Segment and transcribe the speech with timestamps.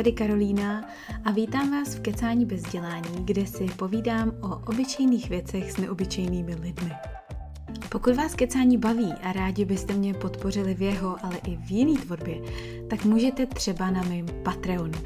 [0.00, 0.84] tady Karolína
[1.24, 6.54] a vítám vás v Kecání bez dělání, kde si povídám o obyčejných věcech s neobyčejnými
[6.54, 6.92] lidmi.
[7.90, 11.96] Pokud vás kecání baví a rádi byste mě podpořili v jeho, ale i v jiný
[11.96, 12.40] tvorbě,
[12.90, 14.98] tak můžete třeba na mém Patreonu.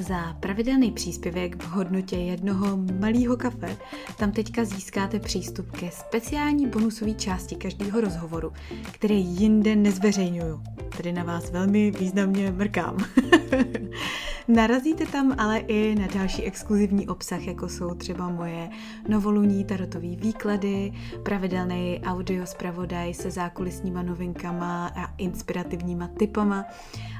[0.00, 3.76] Za pravidelný příspěvek v hodnotě jednoho malého kafe
[4.18, 8.52] tam teďka získáte přístup ke speciální bonusové části každého rozhovoru,
[8.92, 10.60] který jinde nezveřejňuju.
[10.96, 12.96] Tedy na vás velmi významně mrkám.
[14.48, 18.68] Narazíte tam ale i na další exkluzivní obsah, jako jsou třeba moje
[19.08, 26.64] novoluní tarotové výklady, pravidelný audio zpravodaj se zákulisníma novinkama a inspirativníma typama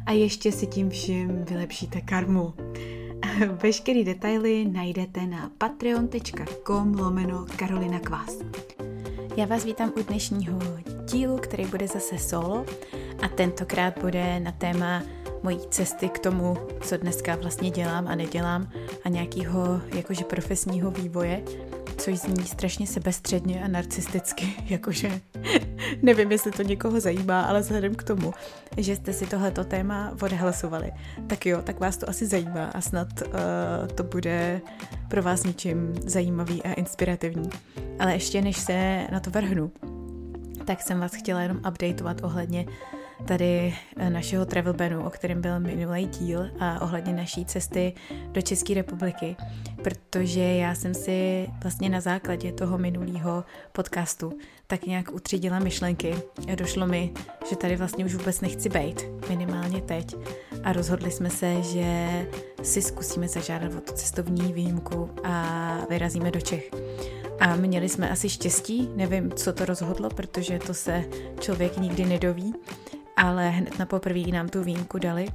[0.07, 2.55] a ještě si tím vším vylepšíte karmu.
[3.63, 8.37] Veškerý detaily najdete na patreon.com lomeno Karolina Kvás.
[9.37, 10.59] Já vás vítám u dnešního
[11.05, 12.67] dílu, který bude zase solo
[13.23, 15.03] a tentokrát bude na téma
[15.43, 18.69] mojí cesty k tomu, co dneska vlastně dělám a nedělám
[19.05, 21.43] a nějakého jakože profesního vývoje,
[21.99, 25.21] což zní strašně sebestředně a narcisticky, jakože
[26.03, 28.33] nevím, jestli to někoho zajímá, ale vzhledem k tomu,
[28.77, 30.93] že jste si tohleto téma odhlasovali,
[31.27, 33.33] tak jo, tak vás to asi zajímá a snad uh,
[33.95, 34.61] to bude
[35.09, 37.51] pro vás něčím zajímavý a inspirativní.
[37.99, 39.73] Ale ještě než se na to vrhnu,
[40.65, 42.67] tak jsem vás chtěla jenom updateovat ohledně
[43.25, 47.93] tady eh, našeho travel banu, o kterém byl minulý díl a ohledně naší cesty
[48.33, 49.37] do České republiky,
[49.83, 54.33] protože já jsem si vlastně na základě toho minulého podcastu
[54.67, 56.15] tak nějak utřídila myšlenky
[56.53, 57.13] a došlo mi,
[57.51, 60.15] že tady vlastně už vůbec nechci být, minimálně teď.
[60.63, 62.09] A rozhodli jsme se, že
[62.63, 66.71] si zkusíme zažádat o tu cestovní výjimku a vyrazíme do Čech.
[67.41, 71.05] A měli jsme asi štěstí, nevím, co to rozhodlo, protože to se
[71.41, 72.55] člověk nikdy nedoví,
[73.19, 75.27] ale hned na poprvé nám tu výjimku dali.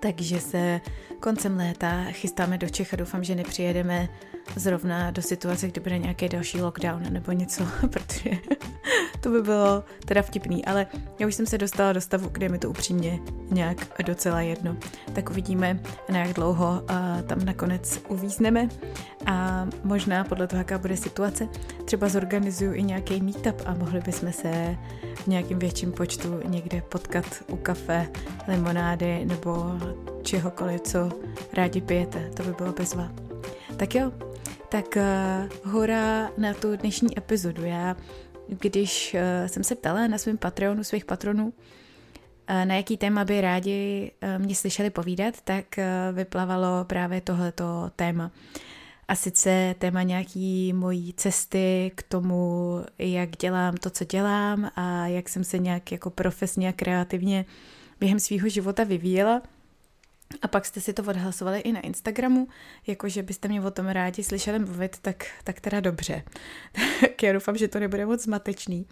[0.00, 0.80] Takže se
[1.20, 4.08] koncem léta chystáme do Čech a doufám, že nepřijedeme
[4.56, 8.30] zrovna do situace, kdy bude nějaký další lockdown nebo něco, protože
[9.20, 10.86] to by bylo teda vtipný, ale
[11.18, 13.18] já už jsem se dostala do stavu, kde mi to upřímně
[13.50, 14.76] nějak docela jedno.
[15.12, 18.68] Tak uvidíme, na jak dlouho a tam nakonec uvízneme
[19.26, 21.48] a možná podle toho, jaká bude situace,
[21.84, 24.76] třeba zorganizuju i nějaký meetup a mohli bychom se
[25.14, 28.08] v nějakým větším počtu někde potkat u kafe,
[28.48, 29.72] limonády nebo
[30.22, 31.08] čehokoliv, co
[31.52, 32.30] rádi pijete.
[32.34, 33.08] To by bylo bezva.
[33.76, 34.12] Tak jo,
[34.70, 37.64] tak uh, hora na tu dnešní epizodu.
[37.64, 37.96] Já,
[38.48, 43.40] když uh, jsem se ptala na svém Patreonu, svých patronů, uh, na jaký téma by
[43.40, 48.30] rádi uh, mě slyšeli povídat, tak uh, vyplavalo právě tohleto téma.
[49.08, 55.28] A sice téma nějaký mojí cesty k tomu, jak dělám to, co dělám a jak
[55.28, 57.44] jsem se nějak jako profesně a kreativně
[58.00, 59.42] během svého života vyvíjela–
[60.42, 62.48] a pak jste si to odhlasovali i na Instagramu,
[62.86, 66.22] jakože byste mě o tom rádi slyšeli mluvit, tak, tak teda dobře.
[67.00, 68.86] tak já doufám, že to nebude moc zmatečný.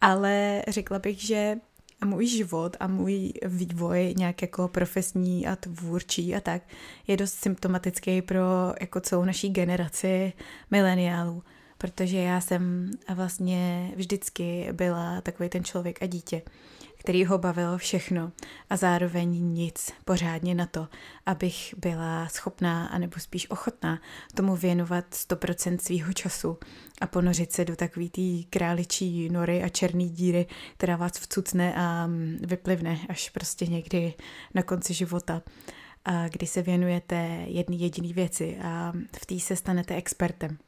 [0.00, 1.56] Ale řekla bych, že
[2.04, 6.62] můj život a můj vývoj nějak jako profesní a tvůrčí a tak
[7.06, 8.42] je dost symptomatický pro
[8.80, 10.32] jako celou naší generaci
[10.70, 11.42] mileniálů,
[11.78, 16.42] protože já jsem vlastně vždycky byla takový ten člověk a dítě,
[17.06, 18.32] který ho bavilo všechno
[18.70, 20.88] a zároveň nic pořádně na to,
[21.26, 24.00] abych byla schopná, anebo spíš ochotná
[24.34, 26.58] tomu věnovat 100% svýho času
[27.00, 30.46] a ponořit se do takový té králičí nory a černý díry,
[30.76, 34.14] která vás vcucne a mm, vyplivne až prostě někdy
[34.54, 35.42] na konci života
[36.04, 37.16] a kdy se věnujete
[37.46, 40.58] jedné jediné věci a v té se stanete expertem.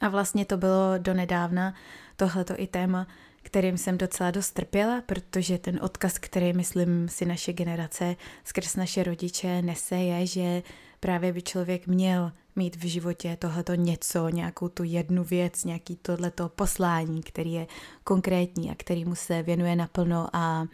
[0.00, 1.74] A vlastně to bylo donedávna
[2.16, 3.06] tohleto i téma,
[3.46, 9.02] kterým jsem docela dost trpěla, protože ten odkaz, který, myslím, si naše generace skrz naše
[9.02, 10.62] rodiče nese, je, že
[11.00, 16.48] právě by člověk měl mít v životě tohleto něco, nějakou tu jednu věc, nějaký tohleto
[16.48, 17.66] poslání, který je
[18.04, 20.66] konkrétní a který mu se věnuje naplno a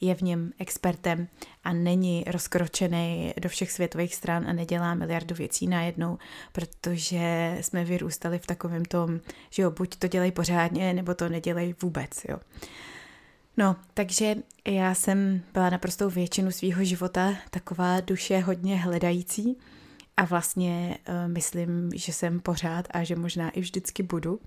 [0.00, 1.28] je v něm expertem
[1.64, 6.18] a není rozkročený do všech světových stran a nedělá miliardu věcí najednou,
[6.52, 9.20] protože jsme vyrůstali v takovém tom,
[9.50, 12.38] že jo, buď to dělej pořádně, nebo to nedělej vůbec, jo.
[13.56, 14.36] No, takže
[14.66, 19.58] já jsem byla naprostou většinu svého života taková duše hodně hledající
[20.18, 24.40] a vlastně uh, myslím, že jsem pořád a že možná i vždycky budu.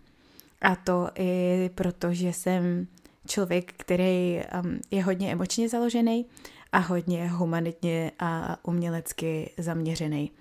[0.61, 2.87] A to i proto, že jsem
[3.27, 6.25] člověk, který um, je hodně emočně založený
[6.71, 10.31] a hodně humanitně a umělecky zaměřený.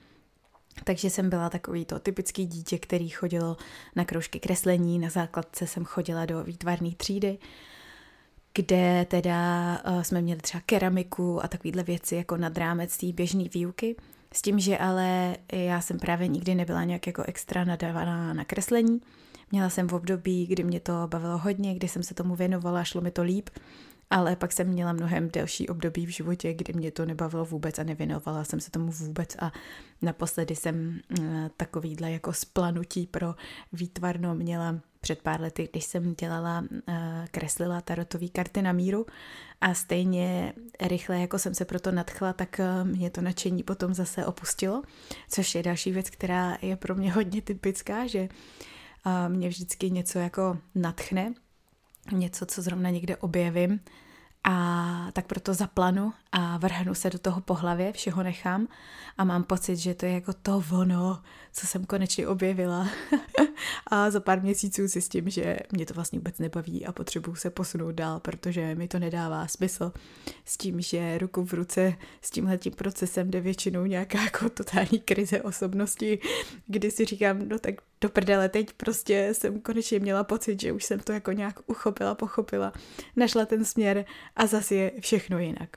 [0.84, 3.56] Takže jsem byla takový to typický dítě, který chodilo
[3.96, 7.38] na kroužky kreslení, na základce jsem chodila do výtvarné třídy
[8.54, 13.44] kde teda uh, jsme měli třeba keramiku a takovéhle věci jako nad rámec té běžné
[13.54, 13.96] výuky.
[14.34, 19.00] S tím, že ale já jsem právě nikdy nebyla nějak jako extra nadávaná na kreslení.
[19.52, 23.00] Měla jsem v období, kdy mě to bavilo hodně, kdy jsem se tomu věnovala, šlo
[23.00, 23.50] mi to líp,
[24.10, 27.82] ale pak jsem měla mnohem delší období v životě, kdy mě to nebavilo vůbec a
[27.82, 29.52] nevěnovala jsem se tomu vůbec a
[30.02, 33.34] naposledy jsem eh, takovýhle jako splanutí pro
[33.72, 39.06] výtvarno měla před pár lety, když jsem dělala, eh, kreslila tarotové karty na míru
[39.60, 44.26] a stejně rychle, jako jsem se proto nadchla, tak eh, mě to nadšení potom zase
[44.26, 44.82] opustilo,
[45.28, 48.28] což je další věc, která je pro mě hodně typická, že
[49.28, 51.34] mě vždycky něco jako natchne,
[52.12, 53.80] něco, co zrovna někde objevím
[54.44, 58.68] a tak proto zaplanu a vrhnu se do toho po hlavě, všeho nechám
[59.18, 61.22] a mám pocit, že to je jako to ono,
[61.52, 62.88] co jsem konečně objevila.
[63.86, 67.92] a za pár měsíců zjistím, že mě to vlastně vůbec nebaví a potřebuju se posunout
[67.92, 69.92] dál, protože mi to nedává smysl
[70.44, 75.42] s tím, že ruku v ruce s tímhletím procesem jde většinou nějaká jako totální krize
[75.42, 76.18] osobnosti,
[76.66, 80.84] kdy si říkám, no tak do prdele, teď prostě jsem konečně měla pocit, že už
[80.84, 82.72] jsem to jako nějak uchopila, pochopila,
[83.16, 84.04] našla ten směr
[84.36, 85.76] a zase je všechno jinak.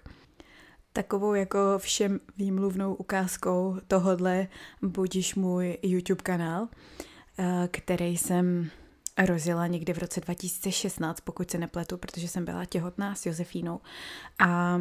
[0.94, 4.48] Takovou jako všem výmluvnou ukázkou tohodle
[4.82, 6.68] budíš můj YouTube kanál,
[7.40, 8.70] eh, který jsem
[9.26, 13.80] rozjela někdy v roce 2016, pokud se nepletu, protože jsem byla těhotná s Josefínou.
[14.40, 14.80] A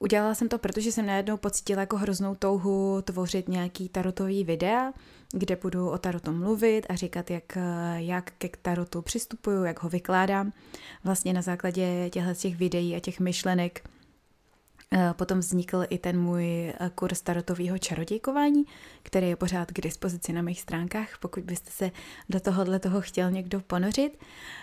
[0.00, 4.92] udělala jsem to, protože jsem najednou pocítila jako hroznou touhu tvořit nějaký tarotový videa,
[5.32, 7.58] kde budu o tarotu mluvit a říkat, jak,
[7.96, 10.52] jak ke tarotu přistupuju, jak ho vykládám.
[11.04, 13.88] Vlastně na základě těchto těch videí a těch myšlenek
[15.12, 18.64] potom vznikl i ten můj eh, kurz tarotového čarodějkování,
[19.02, 21.90] který je pořád k dispozici na mých stránkách, pokud byste se
[22.28, 24.18] do tohohle toho chtěl někdo ponořit,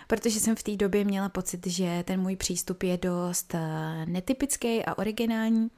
[0.06, 3.60] protože jsem v té době měla pocit, že ten můj přístup je dost eh,
[4.06, 5.70] netypický a originální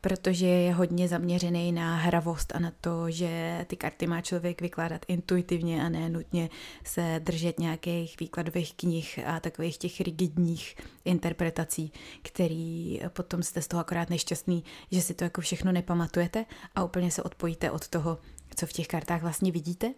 [0.00, 5.04] protože je hodně zaměřený na hravost a na to, že ty karty má člověk vykládat
[5.08, 6.50] intuitivně a ne nutně
[6.84, 13.80] se držet nějakých výkladových knih a takových těch rigidních interpretací, který potom jste z toho
[13.80, 16.44] akorát nešťastný, že si to jako všechno nepamatujete
[16.74, 18.18] a úplně se odpojíte od toho,
[18.56, 19.94] co v těch kartách vlastně vidíte.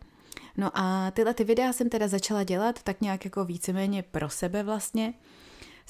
[0.56, 4.62] No a tyhle ty videa jsem teda začala dělat tak nějak jako víceméně pro sebe
[4.62, 5.14] vlastně,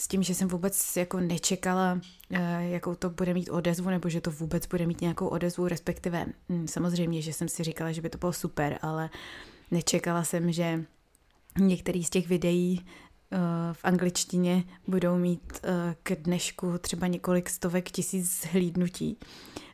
[0.00, 2.00] s tím, že jsem vůbec jako nečekala,
[2.30, 6.26] eh, jakou to bude mít odezvu, nebo že to vůbec bude mít nějakou odezvu, respektive
[6.48, 9.10] hm, samozřejmě, že jsem si říkala, že by to bylo super, ale
[9.70, 10.84] nečekala jsem, že
[11.58, 12.86] některý z těch videí
[13.32, 13.38] eh,
[13.72, 19.18] v angličtině budou mít eh, k dnešku třeba několik stovek tisíc hlídnutí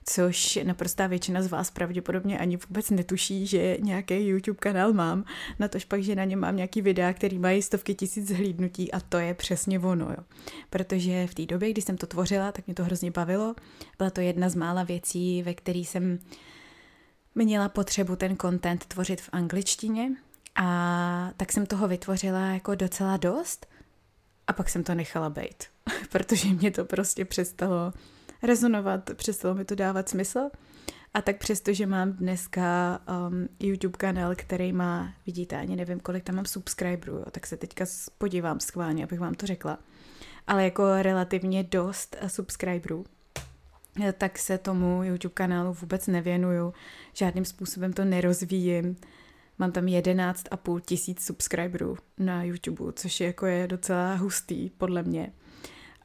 [0.04, 5.24] což naprostá většina z vás pravděpodobně ani vůbec netuší, že nějaký YouTube kanál mám,
[5.58, 9.00] na tož pak, že na něm mám nějaký videa, který mají stovky tisíc zhlídnutí a
[9.00, 10.24] to je přesně ono, jo.
[10.70, 13.54] Protože v té době, kdy jsem to tvořila, tak mě to hrozně bavilo.
[13.98, 16.18] Byla to jedna z mála věcí, ve které jsem
[17.34, 20.10] měla potřebu ten content tvořit v angličtině
[20.54, 23.66] a tak jsem toho vytvořila jako docela dost
[24.46, 25.64] a pak jsem to nechala být,
[26.12, 27.92] protože mě to prostě přestalo
[28.44, 30.40] rezonovat, přestalo mi to dávat smysl.
[31.14, 36.24] A tak přesto, že mám dneska um, YouTube kanál, který má, vidíte, ani nevím, kolik
[36.24, 37.84] tam mám subscriberů, jo, tak se teďka
[38.18, 39.78] podívám schválně, abych vám to řekla.
[40.46, 43.04] Ale jako relativně dost uh, subscriberů,
[44.04, 46.74] eh, tak se tomu YouTube kanálu vůbec nevěnuju,
[47.12, 48.96] žádným způsobem to nerozvíjím.
[49.58, 55.32] Mám tam 11,5 tisíc subscriberů na YouTube, což je jako je docela hustý, podle mě.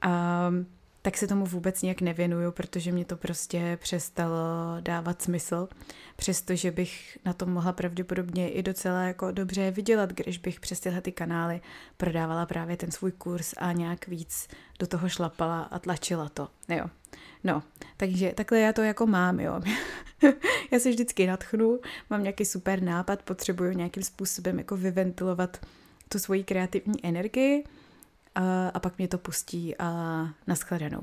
[0.05, 4.37] Um, tak se tomu vůbec nějak nevěnuju, protože mě to prostě přestalo
[4.79, 5.67] dávat smysl,
[6.15, 11.01] přestože bych na tom mohla pravděpodobně i docela jako dobře vydělat, když bych přes tyhle
[11.01, 11.61] ty kanály
[11.97, 14.47] prodávala právě ten svůj kurz a nějak víc
[14.79, 16.47] do toho šlapala a tlačila to.
[16.69, 16.85] Jo.
[17.43, 17.63] No,
[17.97, 19.61] takže takhle já to jako mám, jo.
[20.71, 21.79] já se vždycky natchnu,
[22.09, 25.65] mám nějaký super nápad, potřebuju nějakým způsobem jako vyventilovat
[26.09, 27.63] tu svoji kreativní energii,
[28.35, 29.89] a, a pak mě to pustí a
[30.47, 31.01] naschledanou.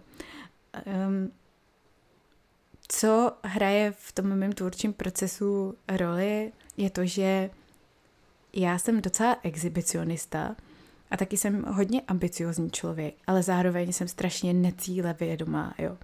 [1.08, 1.32] Um,
[2.88, 7.50] co hraje v tom mém tvůrčím procesu roli, je to, že
[8.52, 10.56] já jsem docela exhibicionista
[11.10, 15.96] a taky jsem hodně ambiciozní člověk, ale zároveň jsem strašně necíle vědomá, jo.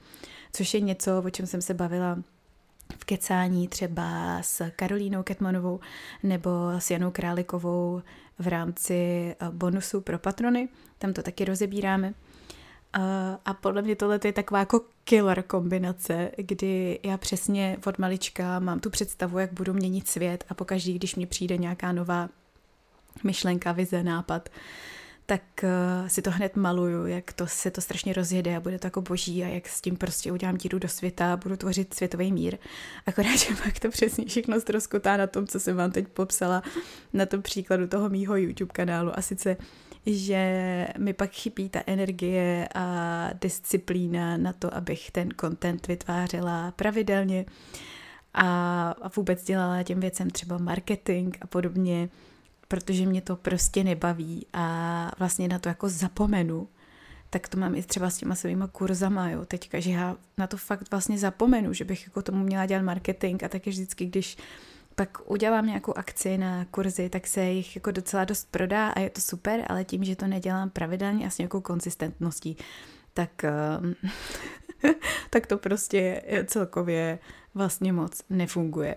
[0.52, 2.19] Což je něco, o čem jsem se bavila
[2.99, 5.81] v kecání třeba s Karolínou Ketmanovou
[6.23, 8.03] nebo s Janou Králikovou
[8.39, 10.69] v rámci eh, bonusu pro patrony.
[10.99, 12.15] Tam to taky rozebíráme.
[13.45, 18.81] A podle mě tohle je taková jako killer kombinace, kdy já přesně od malička mám
[18.81, 22.29] tu představu, jak budu měnit svět a pokaždý, když mě přijde nějaká nová
[23.25, 24.49] myšlenka, vize, nápad,
[25.26, 28.87] tak uh, si to hned maluju, jak to se to strašně rozjede a bude to
[28.87, 32.33] jako boží a jak s tím prostě udělám díru do světa a budu tvořit světový
[32.33, 32.59] mír.
[33.07, 36.62] Akorát, že pak to přesně všechno ztroskotá na tom, co jsem vám teď popsala
[37.12, 39.57] na tom příkladu toho mýho YouTube kanálu a sice
[40.07, 47.45] že mi pak chybí ta energie a disciplína na to, abych ten content vytvářela pravidelně
[48.35, 52.09] a, a vůbec dělala těm věcem třeba marketing a podobně,
[52.73, 56.69] protože mě to prostě nebaví a vlastně na to jako zapomenu,
[57.31, 60.57] tak to mám i třeba s těma svýma kurzama, jo, teďka, že já na to
[60.57, 64.37] fakt vlastně zapomenu, že bych jako tomu měla dělat marketing a taky vždycky, když
[64.95, 69.11] pak udělám nějakou akci na kurzy, tak se jich jako docela dost prodá a je
[69.11, 72.57] to super, ale tím, že to nedělám pravidelně a s nějakou konzistentností,
[73.14, 73.95] tak, ehm,
[75.31, 77.19] tak to prostě celkově
[77.55, 78.97] vlastně moc nefunguje.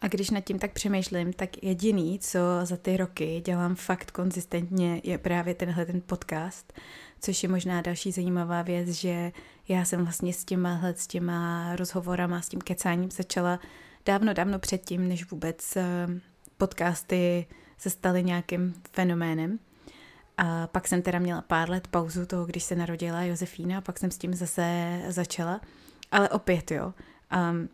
[0.00, 5.00] A když nad tím tak přemýšlím, tak jediný, co za ty roky dělám fakt konzistentně,
[5.04, 6.72] je právě tenhle ten podcast,
[7.20, 9.32] což je možná další zajímavá věc, že
[9.68, 13.60] já jsem vlastně s těma, s těma rozhovorama, s tím kecáním začala
[14.06, 16.06] dávno, dávno předtím, než vůbec eh,
[16.58, 17.46] podcasty
[17.78, 19.58] se staly nějakým fenoménem.
[20.36, 23.98] A pak jsem teda měla pár let pauzu toho, když se narodila Josefína, a pak
[23.98, 25.60] jsem s tím zase začala.
[26.12, 26.94] Ale opět, jo,
[27.50, 27.68] um,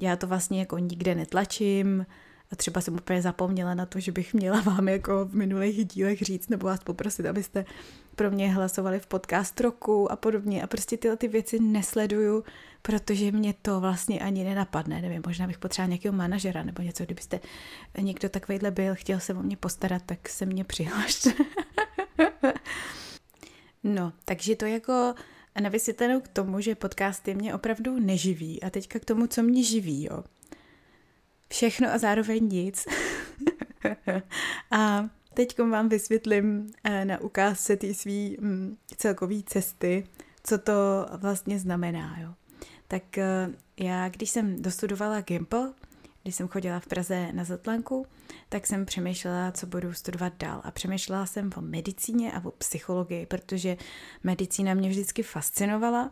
[0.00, 2.06] já to vlastně jako nikde netlačím,
[2.52, 6.22] a třeba jsem úplně zapomněla na to, že bych měla vám jako v minulých dílech
[6.22, 7.64] říct nebo vás poprosit, abyste
[8.16, 10.62] pro mě hlasovali v podcast roku a podobně.
[10.62, 12.44] A prostě tyhle ty věci nesleduju,
[12.82, 15.02] protože mě to vlastně ani nenapadne.
[15.02, 17.04] Nevím, možná bych potřebovala nějakého manažera nebo něco.
[17.04, 17.40] Kdybyste
[17.98, 21.30] někdo takovýhle byl, chtěl se o mě postarat, tak se mě přihlašte.
[23.84, 25.14] no, takže to jako
[25.60, 28.62] na vysvětlenou k tomu, že podcasty mě opravdu neživí.
[28.62, 30.24] A teďka k tomu, co mě živí, jo.
[31.48, 32.86] Všechno a zároveň nic.
[34.70, 40.06] a teď vám vysvětlím eh, na ukázce té svý mm, celkový cesty,
[40.44, 42.34] co to vlastně znamená, jo.
[42.88, 45.72] Tak eh, já, když jsem dostudovala Gimple,
[46.24, 48.06] když jsem chodila v Praze na Zatlanku,
[48.48, 50.60] tak jsem přemýšlela, co budu studovat dál.
[50.64, 53.76] A přemýšlela jsem o medicíně a o psychologii, protože
[54.22, 56.10] medicína mě vždycky fascinovala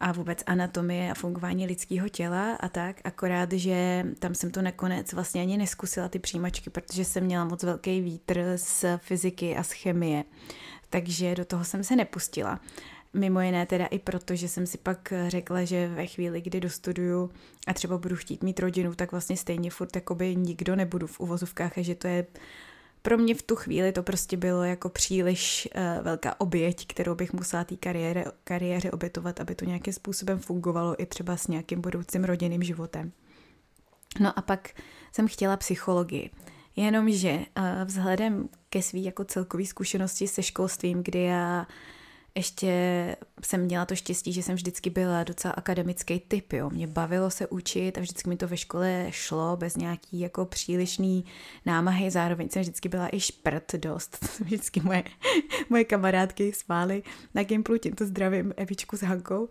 [0.00, 5.12] a vůbec anatomie a fungování lidského těla a tak, akorát, že tam jsem to nakonec
[5.12, 9.72] vlastně ani neskusila ty přijímačky, protože jsem měla moc velký vítr z fyziky a z
[9.72, 10.24] chemie,
[10.90, 12.60] takže do toho jsem se nepustila.
[13.14, 17.30] Mimo jiné teda i proto, že jsem si pak řekla, že ve chvíli, kdy dostuduju
[17.66, 21.78] a třeba budu chtít mít rodinu, tak vlastně stejně furt jakoby nikdo nebudu v uvozovkách
[21.78, 22.26] a že to je
[23.02, 27.32] pro mě v tu chvíli to prostě bylo jako příliš uh, velká oběť, kterou bych
[27.32, 32.24] musela té kariéře, kariéře obětovat, aby to nějakým způsobem fungovalo i třeba s nějakým budoucím
[32.24, 33.12] rodinným životem.
[34.20, 34.70] No a pak
[35.12, 36.30] jsem chtěla psychologii.
[36.76, 41.66] Jenomže uh, vzhledem ke svý jako celkový zkušenosti se školstvím, kdy já
[42.36, 46.70] ještě jsem měla to štěstí, že jsem vždycky byla docela akademický typ, jo.
[46.70, 51.24] Mě bavilo se učit a vždycky mi to ve škole šlo bez nějaký jako přílišný
[51.66, 54.40] námahy, zároveň jsem vždycky byla i šprt dost.
[54.40, 55.04] vždycky moje,
[55.68, 57.02] moje kamarádky svály
[57.34, 59.48] na Gimplu, tímto zdravím Evičku s Hankou,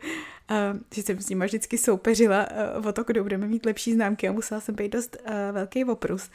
[0.96, 2.48] že jsem s nima vždycky soupeřila
[2.90, 5.18] o to, kdo budeme mít lepší známky a musela jsem být dost
[5.52, 6.30] velký oprus.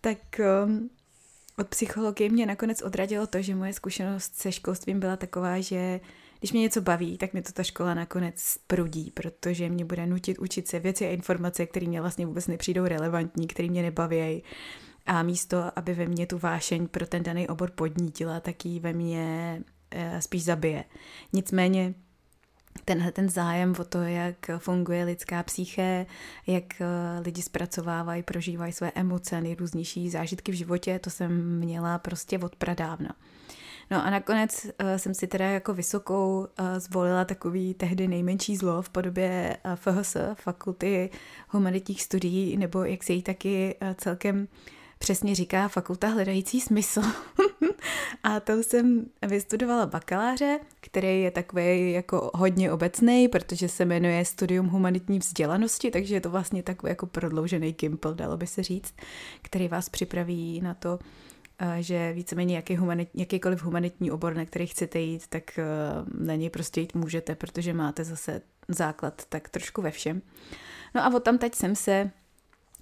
[0.00, 0.18] Tak
[0.64, 0.90] um,
[1.58, 6.00] od psychologie mě nakonec odradilo to, že moje zkušenost se školstvím byla taková, že
[6.38, 10.38] když mě něco baví, tak mi to ta škola nakonec prudí, protože mě bude nutit
[10.38, 14.42] učit se věci a informace, které mě vlastně vůbec nepřijdou relevantní, které mě nebaví.
[15.06, 18.92] A místo, aby ve mně tu vášeň pro ten daný obor podnítila, tak ji ve
[18.92, 20.84] mně e, spíš zabije.
[21.32, 21.94] Nicméně
[22.84, 26.06] tenhle ten zájem o to, jak funguje lidská psyché,
[26.46, 26.86] jak eh,
[27.24, 33.14] lidi zpracovávají, prožívají své emoce, nejrůznější zážitky v životě, to jsem měla prostě od pradávna.
[33.90, 38.82] No a nakonec uh, jsem si teda jako vysokou uh, zvolila takový tehdy nejmenší zlo
[38.82, 41.10] v podobě FHS, Fakulty
[41.48, 44.48] humanitních studií, nebo jak se jí taky celkem
[44.98, 47.02] přesně říká fakulta hledající smysl.
[48.22, 54.66] a tam jsem vystudovala bakaláře, který je takový jako hodně obecný, protože se jmenuje Studium
[54.66, 58.94] humanitní vzdělanosti, takže je to vlastně takový jako prodloužený Kimpl, dalo by se říct,
[59.42, 60.98] který vás připraví na to,
[61.58, 65.64] eh, že víceméně jaký humanit, jakýkoliv humanitní obor, na který chcete jít, tak eh,
[66.18, 70.22] na něj prostě jít můžete, protože máte zase základ tak trošku ve všem.
[70.94, 72.10] No a od tam teď jsem se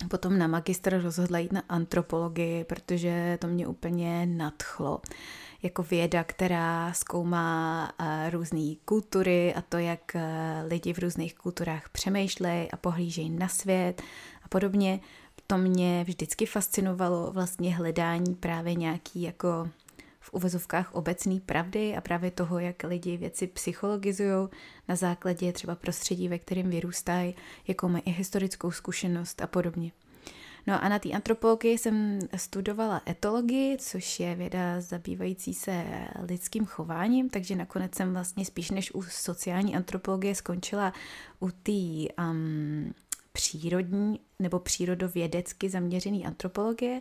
[0.09, 5.01] potom na magistra rozhodla jít na antropologii, protože to mě úplně nadchlo.
[5.63, 10.21] Jako věda, která zkoumá uh, různé kultury a to, jak uh,
[10.69, 14.03] lidi v různých kulturách přemýšlejí a pohlížejí na svět
[14.43, 15.01] a podobně.
[15.47, 19.69] To mě vždycky fascinovalo vlastně hledání právě nějaký jako
[20.25, 24.49] v uvozovkách obecné pravdy a právě toho, jak lidi věci psychologizují
[24.89, 27.35] na základě třeba prostředí, ve kterém vyrůstají,
[27.69, 29.93] jako mají i historickou zkušenost a podobně.
[30.67, 35.85] No a na té antropologii jsem studovala etologii, což je věda zabývající se
[36.29, 40.93] lidským chováním, takže nakonec jsem vlastně spíš než u sociální antropologie skončila
[41.41, 42.95] u té um,
[43.37, 47.01] přírodní nebo přírodovědecky zaměřený antropologie,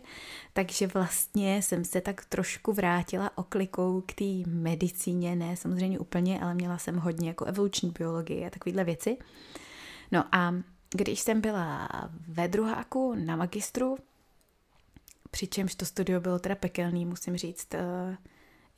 [0.52, 6.54] takže vlastně jsem se tak trošku vrátila oklikou k té medicíně, ne samozřejmě úplně, ale
[6.54, 9.16] měla jsem hodně jako evoluční biologie a takovéhle věci.
[10.12, 10.54] No a
[10.94, 11.88] když jsem byla
[12.28, 13.96] ve druháku na magistru,
[15.30, 18.16] přičemž to studio bylo teda pekelný, musím říct, eh,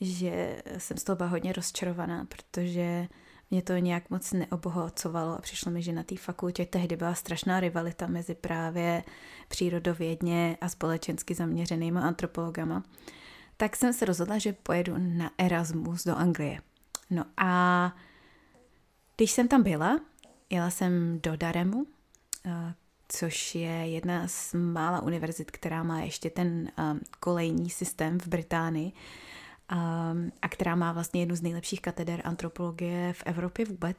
[0.00, 3.08] že jsem z toho byla hodně rozčarovaná, protože
[3.50, 7.60] mě to nějak moc neobohacovalo a přišlo mi, že na té fakultě tehdy byla strašná
[7.60, 9.04] rivalita mezi právě
[9.48, 12.82] přírodovědně a společensky zaměřenýma antropologama.
[13.56, 16.60] Tak jsem se rozhodla, že pojedu na Erasmus do Anglie.
[17.10, 17.92] No a
[19.16, 20.00] když jsem tam byla,
[20.50, 21.86] jela jsem do Daremu,
[23.08, 26.70] což je jedna z mála univerzit, která má ještě ten
[27.20, 28.92] kolejní systém v Británii
[29.68, 33.96] a která má vlastně jednu z nejlepších kateder antropologie v Evropě vůbec,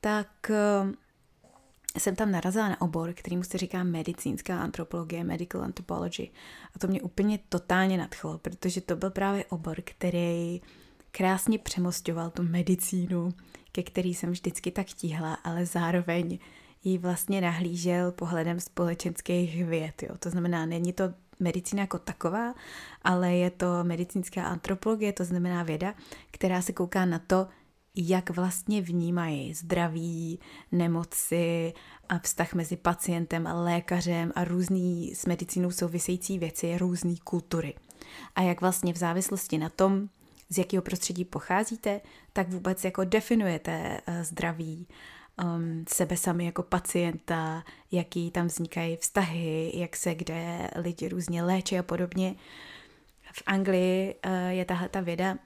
[0.00, 0.50] tak
[1.98, 6.30] jsem tam narazila na obor, který se říká medicínská antropologie, medical anthropology.
[6.76, 10.60] A to mě úplně totálně nadchlo, protože to byl právě obor, který
[11.10, 13.28] krásně přemostoval tu medicínu,
[13.72, 16.38] ke který jsem vždycky tak tíhla, ale zároveň
[16.84, 20.02] ji vlastně nahlížel pohledem společenských věd.
[20.02, 20.18] Jo.
[20.18, 21.04] To znamená, není to
[21.40, 22.54] medicína jako taková,
[23.02, 25.94] ale je to medicínská antropologie, to znamená věda,
[26.30, 27.46] která se kouká na to,
[27.96, 30.40] jak vlastně vnímají zdraví,
[30.72, 31.72] nemoci
[32.08, 37.74] a vztah mezi pacientem a lékařem a různý s medicínou související věci, různé kultury.
[38.34, 40.08] A jak vlastně v závislosti na tom,
[40.48, 42.00] z jakého prostředí pocházíte,
[42.32, 44.86] tak vůbec jako definujete eh, zdraví
[45.44, 51.78] um, sebe sami jako pacienta, jaký tam vznikají vztahy, jak se kde lidi různě léčí
[51.78, 52.34] a podobně.
[53.32, 55.36] V Anglii uh, je tahle ta věda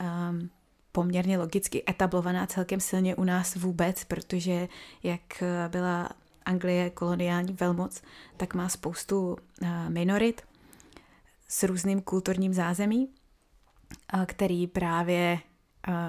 [0.00, 0.50] um,
[0.92, 4.68] poměrně logicky etablovaná celkem silně u nás vůbec, protože
[5.02, 6.08] jak byla
[6.44, 8.02] Anglie koloniální velmoc,
[8.36, 10.42] tak má spoustu uh, minorit
[11.48, 13.08] s různým kulturním zázemí,
[14.26, 15.38] který právě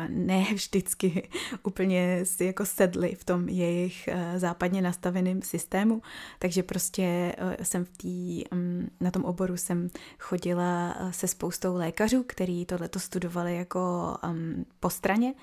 [0.07, 1.29] ne vždycky
[1.63, 6.01] úplně si jako sedli v tom jejich eh, západně nastaveném systému,
[6.39, 11.75] takže prostě eh, jsem v tý, mm, na tom oboru jsem chodila eh, se spoustou
[11.75, 15.33] lékařů, který tohleto studovali jako um, po straně,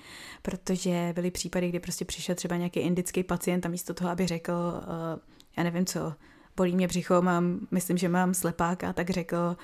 [0.41, 4.53] protože byly případy, kdy prostě přišel třeba nějaký indický pacient a místo toho, aby řekl,
[5.57, 6.13] já nevím co,
[6.57, 9.57] bolí mě břicho, mám, myslím, že mám slepáka, tak řekl,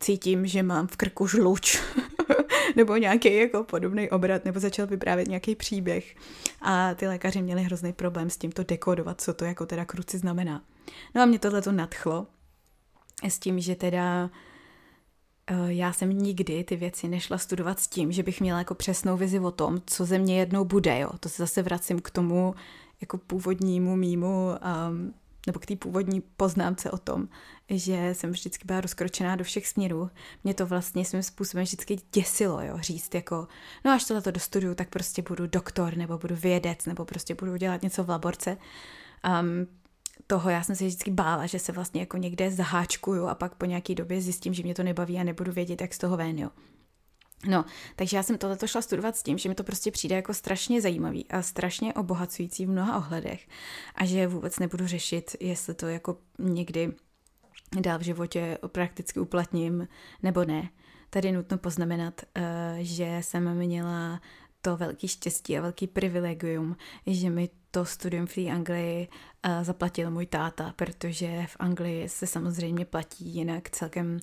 [0.00, 1.82] cítím, že mám v krku žluč.
[2.76, 6.14] nebo nějaký jako podobný obrat, nebo začal vyprávět nějaký příběh.
[6.62, 10.18] A ty lékaři měli hrozný problém s tím to dekodovat, co to jako teda kruci
[10.18, 10.62] znamená.
[11.14, 12.26] No a mě tohle to nadchlo
[13.28, 14.30] s tím, že teda
[15.46, 19.16] eh, já jsem nikdy ty věci nešla studovat s tím, že bych měla jako přesnou
[19.16, 21.10] vizi o tom, co ze mě jednou bude, jo.
[21.20, 22.54] To se zase vracím k tomu
[23.00, 24.48] jako původnímu mýmu
[24.90, 25.14] um,
[25.46, 27.28] nebo k té původní poznámce o tom,
[27.70, 30.10] že jsem vždycky byla rozkročená do všech směrů.
[30.44, 33.48] Mě to vlastně svým způsobem vždycky děsilo, jo, říct jako,
[33.84, 37.56] no až tohle to dostuduju, tak prostě budu doktor, nebo budu vědec, nebo prostě budu
[37.56, 38.56] dělat něco v laborce.
[39.40, 39.66] Um,
[40.26, 43.64] toho já jsem se vždycky bála, že se vlastně jako někde zaháčkuju a pak po
[43.64, 46.50] nějaký době zjistím, že mě to nebaví a nebudu vědět, jak z toho ven, jo.
[47.46, 47.64] No,
[47.96, 50.80] takže já jsem tohleto šla studovat s tím, že mi to prostě přijde jako strašně
[50.80, 53.48] zajímavý a strašně obohacující v mnoha ohledech
[53.94, 56.92] a že vůbec nebudu řešit, jestli to jako někdy
[57.80, 59.88] dál v životě prakticky uplatním
[60.22, 60.70] nebo ne.
[61.10, 64.20] Tady nutno poznamenat, eh, že jsem měla
[64.62, 66.76] to velký štěstí a velký privilegium,
[67.06, 69.08] že mi to studium v té Anglii
[69.42, 74.20] eh, zaplatil můj táta, protože v Anglii se samozřejmě platí jinak celkem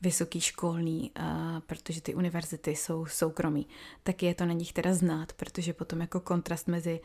[0.00, 3.66] vysoký školní, a protože ty univerzity jsou soukromí,
[4.02, 7.00] tak je to na nich teda znát, protože potom jako kontrast mezi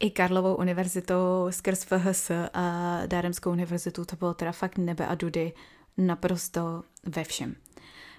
[0.00, 5.52] i Karlovou univerzitou skrz FHS a Dáremskou univerzitu to bylo teda fakt nebe a dudy
[5.98, 7.56] naprosto ve všem.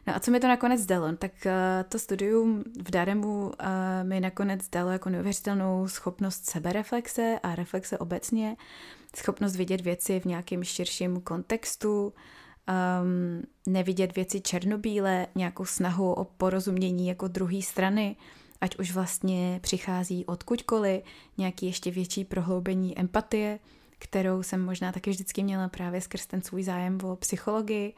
[0.08, 1.16] No a co mi to nakonec dalo?
[1.16, 1.52] Tak uh,
[1.90, 3.54] to studium v Daremu uh,
[4.04, 8.58] mi nakonec dalo jako neuvěřitelnou schopnost sebereflexe a reflexe obecně,
[9.16, 12.14] schopnost vidět věci v nějakém širším kontextu,
[12.70, 18.16] um, nevidět věci černobíle, nějakou snahu o porozumění jako druhé strany,
[18.62, 21.04] ať už vlastně přichází odkudkoliv,
[21.38, 23.60] nějaký ještě větší prohloubení empatie,
[24.00, 27.94] kterou jsem možná taky vždycky měla právě skrz ten svůj zájem o psychologii.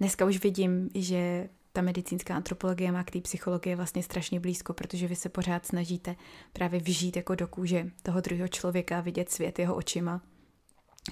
[0.00, 5.08] Dneska už vidím, že ta medicínská antropologie má k té psychologii vlastně strašně blízko, protože
[5.08, 6.16] vy se pořád snažíte
[6.52, 10.22] právě vžít jako do kůže toho druhého člověka, vidět svět jeho očima,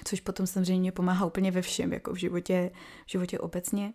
[0.03, 2.71] což potom samozřejmě pomáhá úplně ve všem, jako v životě,
[3.05, 3.93] v životě obecně.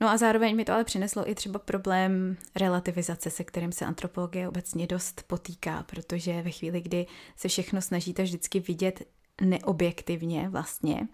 [0.00, 4.48] No a zároveň mi to ale přineslo i třeba problém relativizace, se kterým se antropologie
[4.48, 7.06] obecně dost potýká, protože ve chvíli, kdy
[7.36, 9.02] se všechno snažíte vždycky vidět
[9.40, 11.08] neobjektivně vlastně,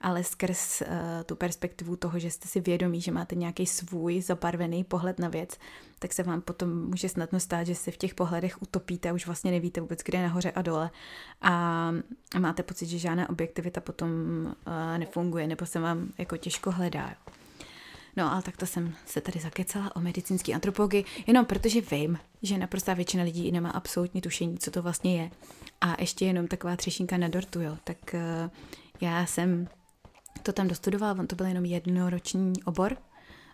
[0.00, 0.88] ale skrz uh,
[1.26, 5.58] tu perspektivu toho, že jste si vědomí, že máte nějaký svůj zabarvený pohled na věc,
[5.98, 9.26] tak se vám potom může snadno stát, že se v těch pohledech utopíte a už
[9.26, 10.90] vlastně nevíte vůbec, kde je nahoře a dole
[11.42, 11.92] a
[12.38, 14.10] máte pocit, že žádná objektivita potom
[14.46, 17.14] uh, nefunguje nebo se vám jako těžko hledá.
[18.16, 22.58] No ale tak to jsem se tady zakecala o medicínský antropologii, jenom protože vím, že
[22.58, 25.30] naprostá většina lidí nemá absolutně tušení, co to vlastně je.
[25.80, 27.76] A ještě jenom taková třešinka na dortu, jo.
[27.84, 28.50] Tak uh,
[29.00, 29.68] já jsem
[30.42, 32.96] to tam dostudovala, on to byl jenom jednoroční obor,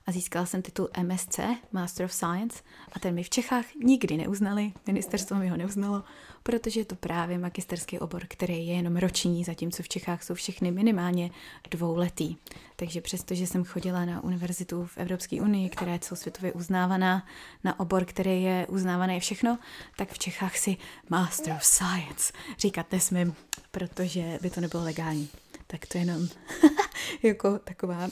[0.06, 1.40] a získala jsem titul MSc,
[1.72, 2.62] Master of Science,
[2.92, 6.02] a ten mi v Čechách nikdy neuznali, ministerstvo mi ho neuznalo,
[6.42, 10.70] protože je to právě magisterský obor, který je jenom roční, zatímco v Čechách jsou všechny
[10.70, 11.30] minimálně
[11.70, 12.36] dvouletý.
[12.76, 17.26] Takže přestože jsem chodila na univerzitu v Evropské unii, která je celosvětově uznávaná,
[17.64, 19.58] na obor, který je uznávaný všechno,
[19.96, 20.76] tak v Čechách si
[21.08, 23.34] Master of Science říkat nesmím,
[23.70, 25.28] protože by to nebylo legální.
[25.66, 26.28] Tak to je jenom
[27.22, 28.10] jako taková uh,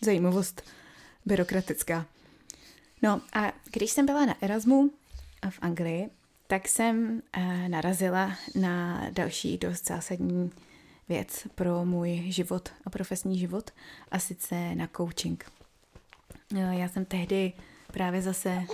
[0.00, 0.62] zajímavost
[1.26, 2.06] byrokratická.
[3.02, 4.90] No a když jsem byla na Erasmu
[5.50, 6.10] v Anglii,
[6.46, 10.50] tak jsem uh, narazila na další dost zásadní
[11.08, 13.70] věc pro můj život a profesní život,
[14.10, 15.50] a sice na coaching.
[16.52, 17.52] Uh, já jsem tehdy
[17.92, 18.64] právě zase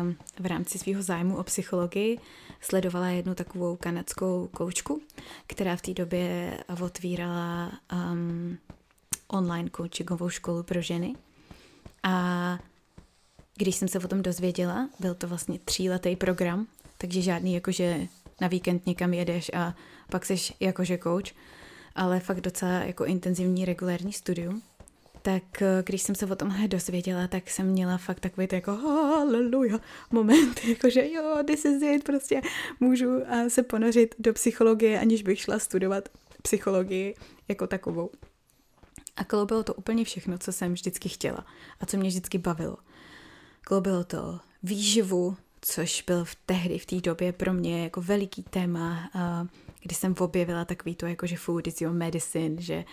[0.00, 2.18] um, v rámci svého zájmu o psychologii
[2.60, 5.02] sledovala jednu takovou kanadskou koučku,
[5.46, 8.58] která v té době otvírala um,
[9.28, 11.14] online coachingovou školu pro ženy.
[12.02, 12.58] A
[13.56, 16.66] když jsem se o tom dozvěděla, byl to vlastně tříletý program,
[16.98, 18.06] takže žádný jakože
[18.40, 19.74] na víkend někam jedeš a
[20.10, 21.32] pak seš jakože coach,
[21.94, 24.62] ale fakt docela jako intenzivní regulární studium.
[25.22, 29.80] Tak eh, když jsem se o tomhle dozvěděla, tak jsem měla fakt takový jako haleluja
[30.10, 32.40] moment, jakože jo, this is it, prostě
[32.80, 36.08] můžu eh, se ponořit do psychologie, aniž bych šla studovat
[36.42, 37.14] psychologii
[37.48, 38.10] jako takovou.
[39.18, 41.46] A kloubilo to úplně všechno, co jsem vždycky chtěla
[41.80, 42.76] a co mě vždycky bavilo.
[43.60, 49.10] Kloubilo to výživu, což byl v tehdy, v té době pro mě jako veliký téma,
[49.82, 52.84] kdy jsem objevila takový to, jako že food is your medicine, že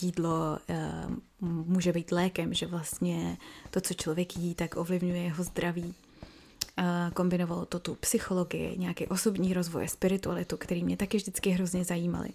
[0.00, 0.58] jídlo
[1.40, 3.38] může být lékem, že vlastně
[3.70, 5.94] to, co člověk jí, tak ovlivňuje jeho zdraví.
[7.14, 12.28] Kombinovalo to tu psychologii, nějaký osobní rozvoj, spiritualitu, který mě taky vždycky hrozně zajímaly.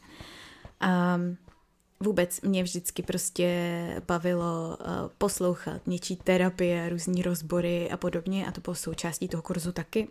[2.03, 4.85] Vůbec mě vždycky prostě bavilo uh,
[5.17, 8.45] poslouchat něčí terapie, různý rozbory a podobně.
[8.47, 10.07] A to bylo součástí toho kurzu taky.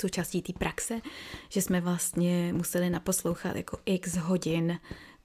[0.00, 1.00] Součástí té praxe,
[1.48, 4.78] že jsme vlastně museli naposlouchat jako x hodin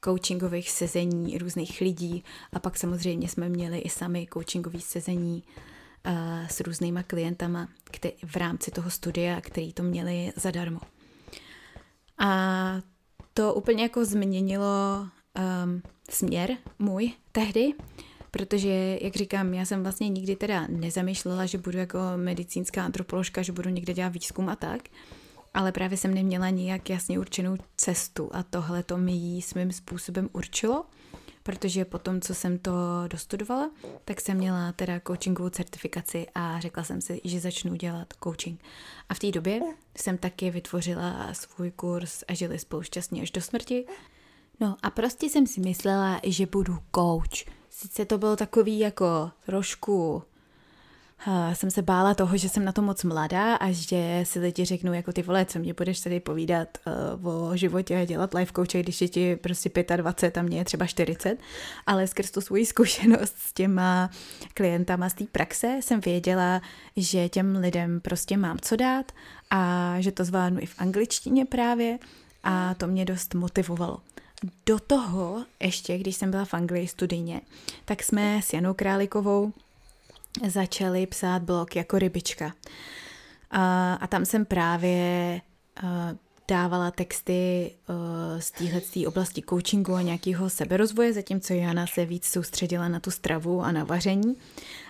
[0.04, 2.24] coachingových sezení různých lidí.
[2.54, 5.44] A pak samozřejmě jsme měli i sami coachingové sezení
[6.08, 10.80] uh, s různýma klientama který, v rámci toho studia, který to měli zadarmo.
[12.18, 12.82] A
[13.34, 17.74] to úplně jako změnilo um, směr můj tehdy,
[18.32, 23.52] protože, jak říkám, já jsem vlastně nikdy teda nezamýšlela, že budu jako medicínská antropoložka, že
[23.52, 24.82] budu někde dělat výzkum a tak,
[25.54, 30.30] ale právě jsem neměla nijak jasně určenou cestu a tohle to mi jí svým způsobem
[30.34, 30.86] určilo,
[31.44, 32.72] protože po tom, co jsem to
[33.08, 33.72] dostudovala,
[34.06, 38.62] tak jsem měla teda coachingovou certifikaci a řekla jsem si, že začnu dělat coaching.
[39.10, 39.62] A v té době
[39.98, 43.86] jsem taky vytvořila svůj kurz a žili spolu šťastně až do smrti,
[44.60, 47.56] No a prostě jsem si myslela, že budu coach.
[47.70, 50.24] Sice to bylo takový jako trošku
[51.28, 54.66] Uh, jsem se bála toho, že jsem na to moc mladá a že si lidi
[54.66, 56.68] řeknou, jako ty vole, co mě budeš tady povídat
[57.22, 60.66] uh, o životě a dělat life coache, když je ti prostě 25 a mě je
[60.66, 61.38] třeba 40,
[61.86, 64.10] ale skrz tu svoji zkušenost s těma
[64.54, 66.62] klientama z té praxe jsem věděla,
[66.98, 69.12] že těm lidem prostě mám co dát
[69.50, 72.00] a že to zvládnu i v angličtině právě
[72.44, 73.98] a to mě dost motivovalo
[74.66, 77.42] do toho, ještě když jsem byla v Anglii studijně,
[77.86, 79.54] tak jsme s Janou Králikovou
[80.48, 82.54] začali psát blog jako rybička.
[83.52, 85.42] A, a tam jsem právě
[86.48, 87.96] dávala texty uh,
[88.40, 93.62] z téhle oblasti coachingu a nějakého seberozvoje, zatímco Jana se víc soustředila na tu stravu
[93.62, 94.36] a na vaření.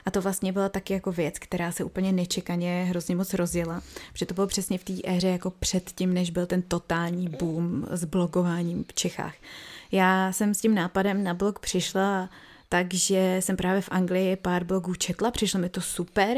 [0.05, 4.25] A to vlastně byla taky jako věc, která se úplně nečekaně hrozně moc rozjela, protože
[4.25, 8.83] to bylo přesně v té éře jako předtím, než byl ten totální boom s blogováním
[8.83, 9.35] v Čechách.
[9.91, 12.29] Já jsem s tím nápadem na blog přišla
[12.69, 16.37] takže jsem právě v Anglii pár blogů četla, přišlo mi to super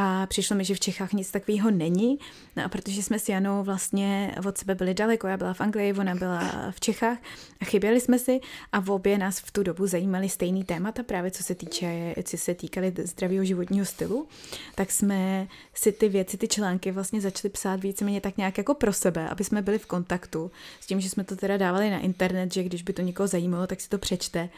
[0.00, 2.18] a přišlo mi, že v Čechách nic takového není.
[2.56, 5.92] No a protože jsme s Janou vlastně od sebe byli daleko, já byla v Anglii,
[5.92, 7.18] ona byla v Čechách
[7.60, 8.40] a chyběli jsme si
[8.72, 12.38] a v obě nás v tu dobu zajímaly stejný témata, právě co se týče, co
[12.38, 14.26] se týkaly zdravého životního stylu,
[14.74, 18.92] tak jsme si ty věci, ty články vlastně začali psát víceméně tak nějak jako pro
[18.92, 22.54] sebe, aby jsme byli v kontaktu s tím, že jsme to teda dávali na internet,
[22.54, 24.48] že když by to někoho zajímalo, tak si to přečte.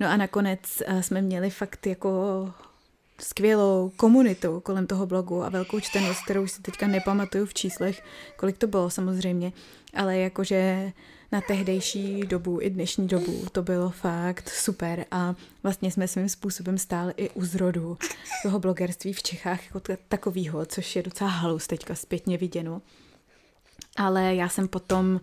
[0.00, 2.10] No a nakonec eh, jsme měli fakt jako
[3.20, 8.02] skvělou komunitu kolem toho blogu a velkou čtenost, kterou si teďka nepamatuju v číslech,
[8.36, 9.52] kolik to bylo samozřejmě,
[9.94, 10.92] ale jakože
[11.32, 16.78] na tehdejší dobu i dnešní dobu to bylo fakt super a vlastně jsme svým způsobem
[16.78, 17.98] stáli i u zrodu
[18.42, 22.82] toho blogerství v Čechách jako takovýho, což je docela halus teďka zpětně viděno.
[23.96, 25.20] Ale já jsem potom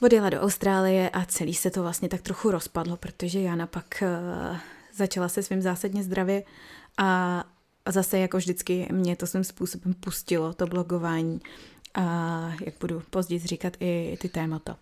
[0.00, 4.56] odjela do Austrálie a celý se to vlastně tak trochu rozpadlo, protože Jana pak uh,
[4.94, 6.42] začala se svým zásadně zdravě
[6.98, 7.44] a,
[7.88, 11.40] zase jako vždycky mě to svým způsobem pustilo, to blogování.
[11.94, 12.02] A
[12.64, 14.76] jak budu později říkat i ty témata.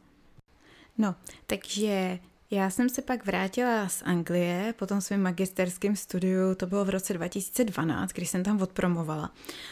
[0.98, 1.14] No,
[1.46, 2.18] takže
[2.50, 6.90] já jsem se pak vrátila z Anglie po tom svém magisterském studiu, to bylo v
[6.90, 9.30] roce 2012, když jsem tam odpromovala.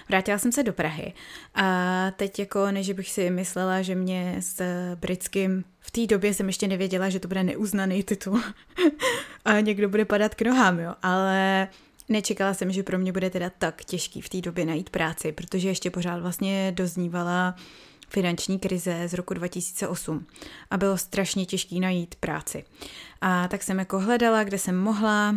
[0.09, 1.13] Vrátila jsem se do Prahy.
[1.55, 4.63] A teď jako, než bych si myslela, že mě s
[4.95, 8.41] britským, v té době jsem ještě nevěděla, že to bude neuznaný titul.
[9.45, 11.69] A někdo bude padat k nohám, jo, ale
[12.09, 15.69] Nečekala jsem, že pro mě bude teda tak těžký v té době najít práci, protože
[15.69, 17.55] ještě pořád vlastně doznívala
[18.09, 20.27] finanční krize z roku 2008
[20.71, 22.65] a bylo strašně těžký najít práci.
[23.21, 25.37] A tak jsem jako hledala, kde jsem mohla,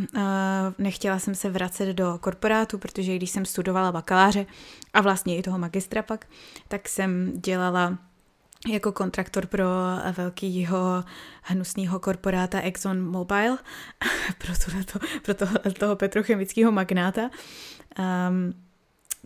[0.78, 4.46] nechtěla jsem se vracet do korporátu, protože když jsem studovala bakaláře
[4.94, 6.28] a vlastně i toho magistra pak,
[6.68, 7.98] tak jsem dělala
[8.70, 9.66] jako kontraktor pro
[10.18, 11.04] velkýho
[11.42, 13.58] hnusného korporáta Exxon Mobil,
[14.38, 14.54] pro,
[14.84, 15.00] to,
[15.62, 17.30] pro toho, petrochemického magnáta.
[18.00, 18.54] Um,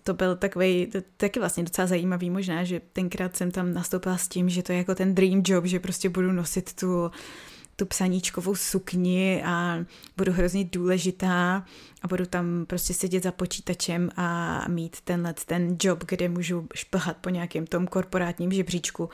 [0.03, 4.49] to byl takový, taky vlastně docela zajímavý možná, že tenkrát jsem tam nastoupila s tím,
[4.49, 7.11] že to je jako ten dream job, že prostě budu nosit tu,
[7.75, 9.85] tu psaníčkovou sukni a
[10.17, 11.65] budu hrozně důležitá
[12.01, 17.17] a budu tam prostě sedět za počítačem a mít tenhle ten job, kde můžu šplhat
[17.17, 19.09] po nějakém tom korporátním žebříčku.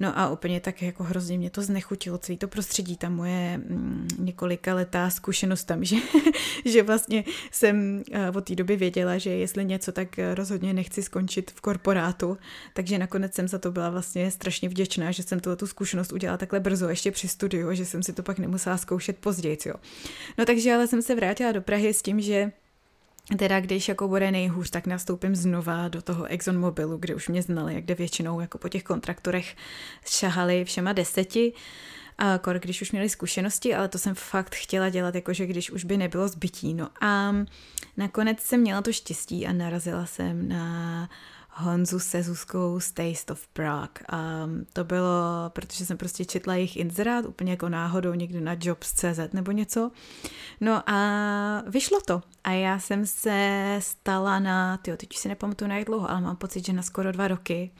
[0.00, 4.08] No a úplně tak jako hrozně mě to znechutilo, celý to prostředí, ta moje mm,
[4.18, 5.96] několika letá zkušenost tam, že,
[6.64, 11.50] že vlastně jsem eh, od té doby věděla, že jestli něco, tak rozhodně nechci skončit
[11.50, 12.38] v korporátu,
[12.74, 16.36] takže nakonec jsem za to byla vlastně strašně vděčná, že jsem tuhle tu zkušenost udělala
[16.36, 19.74] takhle brzo, ještě při studiu, že jsem si to pak nemusela zkoušet později, jo.
[20.38, 22.52] No takže ale jsem se vrátila do Prahy s tím, že
[23.38, 27.42] Teda když jako bude nejhůř, tak nastoupím znova do toho Exxon Mobilu, kde už mě
[27.42, 29.56] znali, kde většinou jako po těch kontraktorech
[30.06, 31.52] šahali všema deseti,
[32.18, 35.84] a kor, když už měli zkušenosti, ale to jsem fakt chtěla dělat, jakože když už
[35.84, 36.74] by nebylo zbytí.
[36.74, 37.34] No a
[37.96, 41.08] nakonec jsem měla to štěstí a narazila jsem na
[41.58, 44.06] Honzu se Zuzkou z Taste of Prague.
[44.08, 49.32] A to bylo, protože jsem prostě četla jejich inzerát úplně jako náhodou někde na Jobs.cz
[49.32, 49.90] nebo něco.
[50.60, 52.22] No a vyšlo to.
[52.44, 56.36] A já jsem se stala na, tyjo, teď si nepamatuju na jak dlouho, ale mám
[56.36, 57.70] pocit, že na skoro dva roky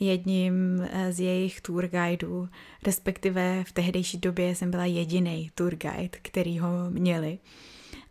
[0.00, 2.48] jedním eh, z jejich tour guideů,
[2.86, 7.38] respektive v tehdejší době jsem byla jediný tour guide, který ho měli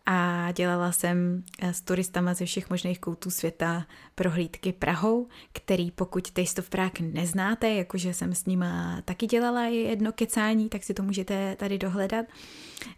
[0.09, 6.31] a dělala jsem eh, s turistama ze všech možných koutů světa prohlídky Prahou, který pokud
[6.31, 11.03] Taste of Prague neznáte, jakože jsem s nima taky dělala jedno kecání, tak si to
[11.03, 12.25] můžete tady dohledat.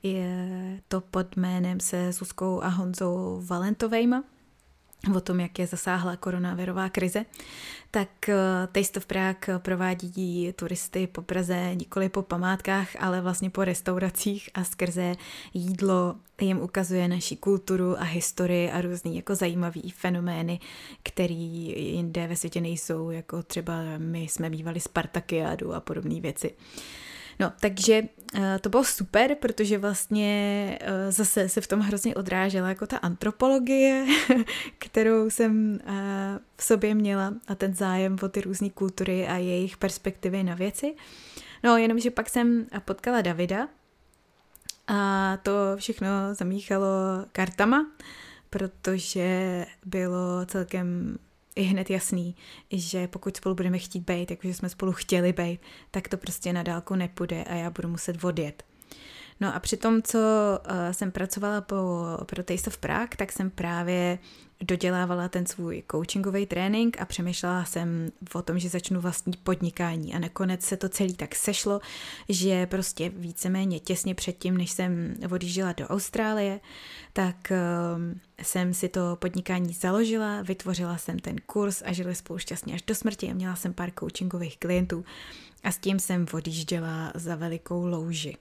[0.04, 4.24] Je to pod jménem se Suskou a Honzou Valentovejma
[5.16, 7.26] o tom, jak je zasáhla koronavirová krize,
[7.92, 8.36] tak eh,
[8.72, 14.64] Taste of Prague provádí turisty po Praze nikoli po památkách, ale vlastně po restauracích a
[14.64, 15.16] skrze
[15.54, 20.60] jídlo jim ukazuje naši kulturu a historii a různý jako zajímavý fenomény,
[21.04, 26.56] který jinde ve světě nejsou, jako třeba my jsme bývali Spartakiádu a podobné věci.
[27.40, 28.02] No, takže
[28.38, 32.98] uh, to bylo super, protože vlastně uh, zase se v tom hrozně odrážela jako ta
[32.98, 34.06] antropologie,
[34.78, 35.94] kterou jsem uh,
[36.58, 40.96] v sobě měla a ten zájem o ty různé kultury a jejich perspektivy na věci.
[41.64, 43.68] No, jenomže pak jsem potkala Davida
[44.88, 46.88] a to všechno zamíchalo
[47.32, 47.88] kartama,
[48.50, 51.18] protože bylo celkem
[51.60, 52.36] je hned jasný,
[52.72, 55.60] že pokud spolu budeme chtít být, jakože jsme spolu chtěli být,
[55.92, 58.64] tak to prostě na dálku nepůjde a já budu muset odjet.
[59.40, 61.78] No a při tom, co uh, jsem pracovala po,
[62.26, 64.20] pro Taste of Prague, tak jsem právě
[64.64, 70.20] dodělávala ten svůj coachingový trénink a přemýšlela jsem o tom, že začnu vlastní podnikání a
[70.20, 71.82] nakonec se to celý tak sešlo,
[72.30, 76.60] že prostě víceméně těsně předtím, než jsem odjížděla do Austrálie,
[77.14, 82.74] tak uh, jsem si to podnikání založila, vytvořila jsem ten kurz a žili spolu šťastně
[82.74, 85.06] až do smrti a měla jsem pár coachingových klientů
[85.64, 88.38] a s tím jsem odjížděla za velikou louži.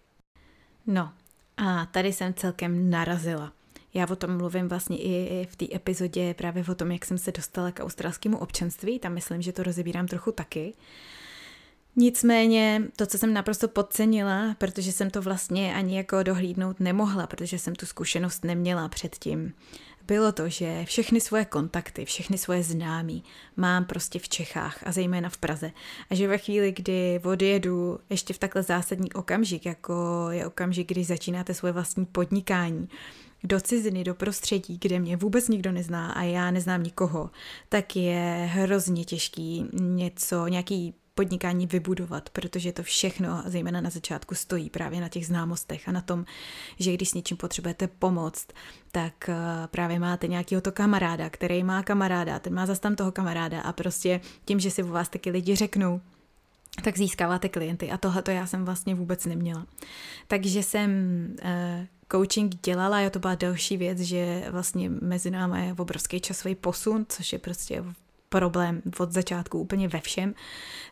[0.86, 1.12] No
[1.56, 3.52] a tady jsem celkem narazila.
[3.94, 7.32] Já o tom mluvím vlastně i v té epizodě právě o tom, jak jsem se
[7.32, 10.74] dostala k australskému občanství, tam myslím, že to rozebírám trochu taky.
[11.96, 17.58] Nicméně to, co jsem naprosto podcenila, protože jsem to vlastně ani jako dohlídnout nemohla, protože
[17.58, 19.54] jsem tu zkušenost neměla předtím,
[20.08, 23.24] bylo to, že všechny svoje kontakty, všechny svoje známí
[23.56, 25.72] mám prostě v Čechách a zejména v Praze.
[26.10, 31.04] A že ve chvíli, kdy odjedu ještě v takhle zásadní okamžik, jako je okamžik, kdy
[31.04, 32.88] začínáte svoje vlastní podnikání,
[33.44, 37.30] do ciziny, do prostředí, kde mě vůbec nikdo nezná a já neznám nikoho,
[37.68, 44.70] tak je hrozně těžký něco, nějaký podnikání vybudovat, protože to všechno, zejména na začátku, stojí
[44.70, 46.24] právě na těch známostech a na tom,
[46.78, 48.46] že když s něčím potřebujete pomoct,
[48.92, 49.34] tak eh,
[49.66, 53.72] právě máte nějakého to kamaráda, který má kamaráda, ten má zase tam toho kamaráda a
[53.72, 56.00] prostě tím, že si o vás taky lidi řeknou,
[56.84, 59.66] tak získáváte klienty a tohle to já jsem vlastně vůbec neměla.
[60.28, 60.90] Takže jsem
[61.42, 66.54] uh, coaching dělala, a to byla další věc, že vlastně mezi námi je obrovský časový
[66.54, 67.84] posun, což je prostě
[68.28, 70.34] problém od začátku úplně ve všem,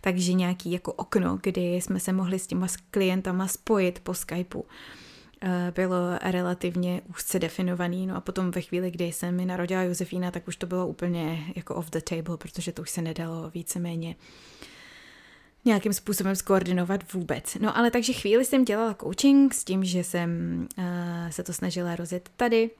[0.00, 4.64] takže nějaký jako okno, kdy jsme se mohli s těma klientama spojit po Skypeu,
[5.42, 10.30] eh, bylo relativně úzce definovaný, no a potom ve chvíli, kdy se mi narodila Josefína,
[10.30, 14.16] tak už to bylo úplně jako off the table, protože to už se nedalo víceméně
[15.66, 17.56] nějakým způsobem skoordinovat vůbec.
[17.60, 20.84] No ale takže chvíli jsem dělala coaching s tím, že jsem uh,
[21.30, 22.70] se to snažila rozjet tady,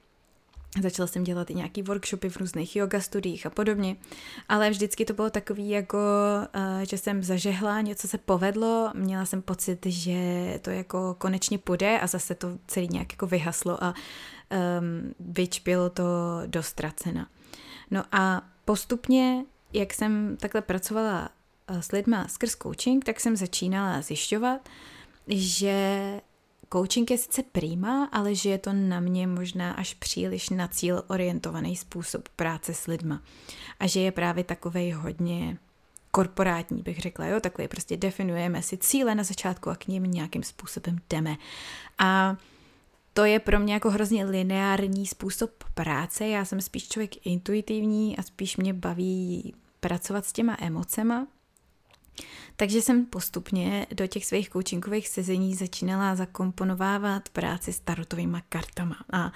[0.81, 3.95] Začala jsem dělat i nějaký workshopy v různých yoga studiích a podobně,
[4.49, 5.97] ale vždycky to bylo takový jako,
[6.53, 10.19] eh, že jsem zažehla, něco se povedlo, měla jsem pocit, že
[10.61, 13.93] to jako konečně půjde a zase to celý nějak jako vyhaslo a
[14.49, 16.03] um, vyčpilo to
[16.45, 17.27] do ztracena.
[17.91, 21.29] No a postupně, jak jsem takhle pracovala
[21.67, 24.69] s lidma skrz coaching, tak jsem začínala zjišťovat,
[25.27, 26.21] že
[26.73, 31.03] Coaching je sice prýma, ale že je to na mě možná až příliš na cíl
[31.07, 33.21] orientovaný způsob práce s lidma.
[33.79, 35.57] A že je právě takovej hodně
[36.11, 40.43] korporátní, bych řekla, jo, takový prostě definujeme si cíle na začátku a k ním nějakým
[40.43, 41.35] způsobem jdeme.
[41.97, 42.37] A
[43.13, 48.23] to je pro mě jako hrozně lineární způsob práce, já jsem spíš člověk intuitivní a
[48.23, 51.27] spíš mě baví pracovat s těma emocema,
[52.55, 58.97] takže jsem postupně do těch svých coachingových sezení začínala zakomponovávat práci s tarotovými kartama.
[59.13, 59.31] A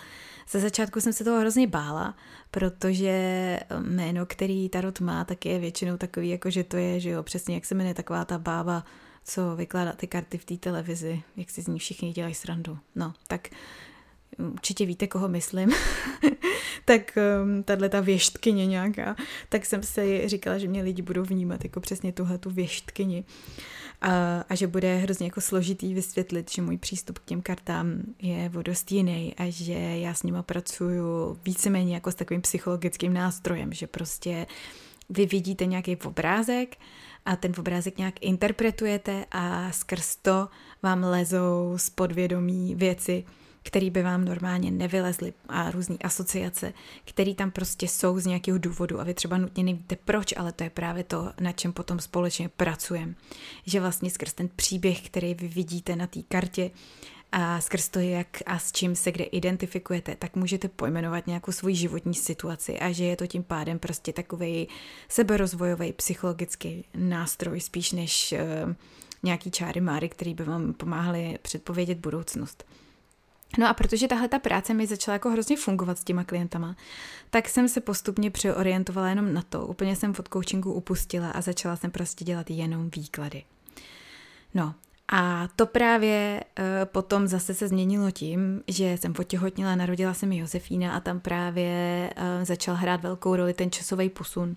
[0.49, 2.15] ze začátku jsem se toho hrozně bála,
[2.51, 7.23] protože jméno, který tarot má, tak je většinou takový, jako že to je, že jo,
[7.23, 8.85] přesně jak se jmenuje taková ta bába,
[9.23, 12.77] co vykládá ty karty v té televizi, jak si z ní všichni dělají srandu.
[12.95, 13.49] No, tak
[14.37, 15.71] určitě víte, koho myslím,
[16.85, 19.15] tak um, tahle ta věštkyně nějaká,
[19.49, 23.23] tak jsem se říkala, že mě lidi budou vnímat jako přesně tuhle tu věštkyni.
[24.01, 28.49] A, a že bude hrozně jako složitý vysvětlit, že můj přístup k těm kartám je
[28.49, 33.87] vodost jiný a že já s nima pracuju víceméně jako s takovým psychologickým nástrojem, že
[33.87, 34.47] prostě
[35.09, 36.77] vy vidíte nějaký obrázek
[37.25, 40.47] a ten obrázek nějak interpretujete a skrz to
[40.83, 43.23] vám lezou z podvědomí věci,
[43.63, 46.74] který by vám normálně nevylezly a různé asociace,
[47.06, 50.63] které tam prostě jsou z nějakého důvodu a vy třeba nutně nevíte proč, ale to
[50.63, 53.13] je právě to, na čem potom společně pracujeme.
[53.65, 56.71] Že vlastně skrz ten příběh, který vy vidíte na té kartě,
[57.32, 61.76] a skrz to, jak a s čím se kde identifikujete, tak můžete pojmenovat nějakou svoji
[61.76, 64.67] životní situaci a že je to tím pádem prostě takový
[65.10, 68.74] seberozvojový psychologický nástroj spíš než uh,
[69.24, 72.65] nějaký čáry máry, který by vám pomáhaly předpovědět budoucnost.
[73.57, 76.75] No a protože tahle ta práce mi začala jako hrozně fungovat s těma klientama,
[77.29, 79.67] tak jsem se postupně přeorientovala jenom na to.
[79.67, 83.43] Úplně jsem od coachingu upustila a začala jsem prostě dělat jenom výklady.
[84.53, 84.73] No
[85.11, 90.38] a to právě uh, potom zase se změnilo tím, že jsem potěhotnila, narodila se mi
[90.38, 94.55] Josefína a tam právě uh, začal hrát velkou roli ten časový posun,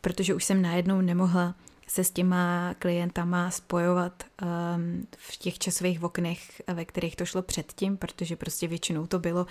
[0.00, 1.54] protože už jsem najednou nemohla
[1.86, 7.96] se s těma klientama spojovat um, v těch časových oknech, ve kterých to šlo předtím,
[7.96, 9.46] protože prostě většinou to bylo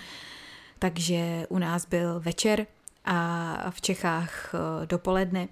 [0.82, 2.66] takže u nás byl večer
[3.04, 5.48] a v Čechách uh, dopoledne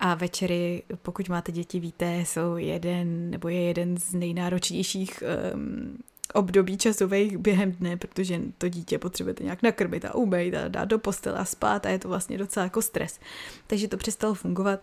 [0.00, 5.22] a večery, pokud máte děti, víte, jsou jeden, nebo je jeden z nejnáročnějších
[5.54, 5.98] um,
[6.34, 10.98] období časových během dne, protože to dítě potřebujete nějak nakrmit a umýt a dát do
[10.98, 13.20] postele a spát a je to vlastně docela jako stres.
[13.66, 14.80] Takže to přestalo fungovat.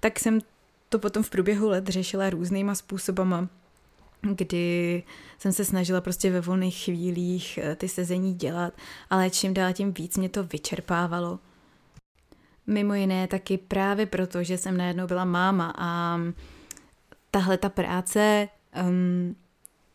[0.00, 0.38] Tak jsem
[0.88, 3.48] to potom v průběhu let řešila různýma způsobama,
[4.22, 5.02] kdy
[5.38, 8.74] jsem se snažila prostě ve volných chvílích eh, ty sezení dělat,
[9.10, 11.38] ale čím dál tím víc mě to vyčerpávalo.
[12.66, 16.18] Mimo jiné taky právě proto, že jsem najednou byla máma a
[17.30, 18.48] tahle ta práce
[18.88, 19.36] um,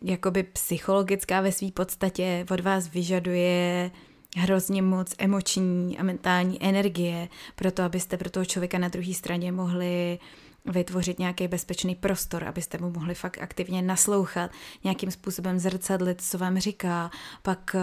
[0.01, 3.91] jakoby psychologická ve své podstatě od vás vyžaduje
[4.37, 9.51] hrozně moc emoční a mentální energie pro to, abyste pro toho člověka na druhé straně
[9.51, 10.19] mohli
[10.66, 14.51] vytvořit nějaký bezpečný prostor, abyste mu mohli fakt aktivně naslouchat,
[14.84, 17.11] nějakým způsobem zrcadlit, co vám říká,
[17.41, 17.76] pak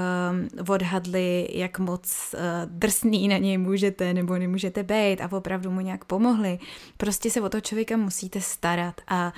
[0.58, 5.80] uh, odhadli, jak moc uh, drsný na něj můžete nebo nemůžete být a opravdu mu
[5.80, 6.58] nějak pomohli.
[6.96, 9.32] Prostě se o toho člověka musíte starat a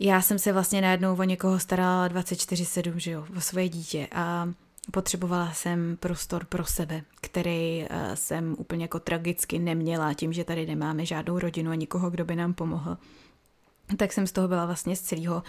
[0.00, 4.48] já jsem se vlastně najednou o někoho starala 24-7, že jo, o svoje dítě a
[4.90, 10.66] potřebovala jsem prostor pro sebe, který eh, jsem úplně jako tragicky neměla tím, že tady
[10.66, 12.96] nemáme žádnou rodinu a nikoho, kdo by nám pomohl.
[13.96, 15.42] Tak jsem z toho byla vlastně z celého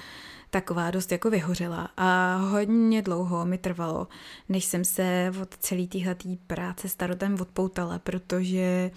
[0.49, 4.07] taková dost jako vyhořela a hodně dlouho mi trvalo,
[4.49, 6.15] než jsem se od celé téhle
[6.47, 8.91] práce starotem odpoutala, protože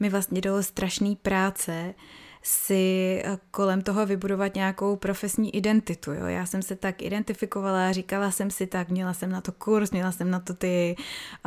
[0.00, 1.94] mi vlastně dalo strašný práce
[2.42, 6.12] si eh, kolem toho vybudovat nějakou profesní identitu.
[6.12, 6.26] Jo?
[6.26, 10.12] Já jsem se tak identifikovala, říkala jsem si tak, měla jsem na to kurz, měla
[10.12, 10.96] jsem na to ty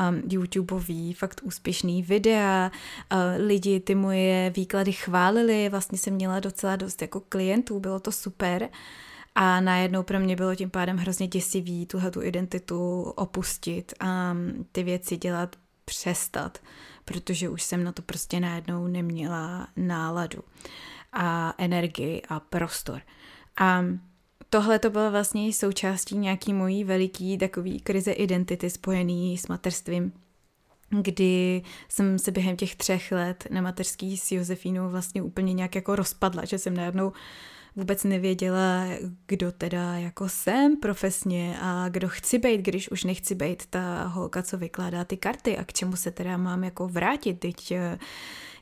[0.09, 2.71] um, YouTubeový fakt úspěšný videa,
[3.13, 8.11] uh, lidi ty moje výklady chválili, vlastně jsem měla docela dost jako klientů, bylo to
[8.11, 8.69] super.
[9.35, 14.35] A najednou pro mě bylo tím pádem hrozně děsivý tuhle tu identitu opustit a
[14.71, 15.55] ty věci dělat
[15.85, 16.57] přestat,
[17.05, 20.43] protože už jsem na to prostě najednou neměla náladu
[21.13, 23.01] a energii a prostor.
[23.57, 23.83] A
[24.49, 30.13] tohle to bylo vlastně součástí nějaký mojí veliký takový krize identity spojený s mateřstvím,
[30.89, 35.95] kdy jsem se během těch třech let na mateřský s Josefínou vlastně úplně nějak jako
[35.95, 37.13] rozpadla, že jsem najednou
[37.75, 38.85] vůbec nevěděla,
[39.27, 44.43] kdo teda jako jsem profesně a kdo chci být, když už nechci být ta holka,
[44.43, 47.39] co vykládá ty karty a k čemu se teda mám jako vrátit.
[47.39, 47.99] Teď eh,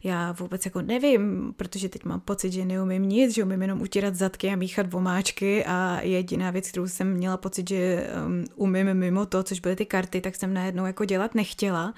[0.04, 4.16] já vůbec jako nevím, protože teď mám pocit, že neumím nic, že umím jenom utírat
[4.16, 9.26] zadky a míchat vomáčky a jediná věc, kterou jsem měla pocit, že um, umím mimo
[9.26, 11.94] to, což byly ty karty, tak jsem najednou jako dělat nechtěla.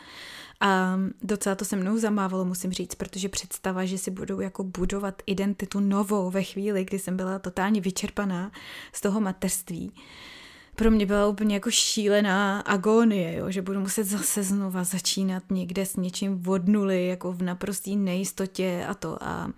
[0.60, 5.22] A docela to se mnou zamávalo, musím říct, protože představa, že si budou jako budovat
[5.26, 8.52] identitu novou ve chvíli, kdy jsem byla totálně vyčerpaná
[8.94, 9.92] z toho mateřství,
[10.76, 15.86] pro mě byla úplně jako šílená agónie, jo, že budu muset zase znova začínat někde
[15.86, 19.24] s něčím od nuly, jako v naprostý nejistotě a to.
[19.24, 19.52] A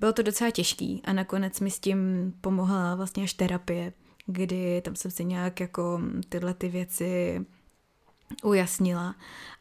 [0.00, 1.98] bylo to docela těžký a nakonec mi s tím
[2.40, 3.92] pomohla vlastně až terapie,
[4.26, 7.40] kdy tam jsem si nějak jako tyhle ty věci
[8.42, 9.14] ujasnila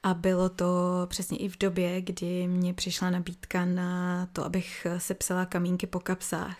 [0.04, 0.68] a bylo to
[1.06, 6.58] přesně i v době, kdy mě přišla nabídka na to, abych sepsala kamínky po kapsách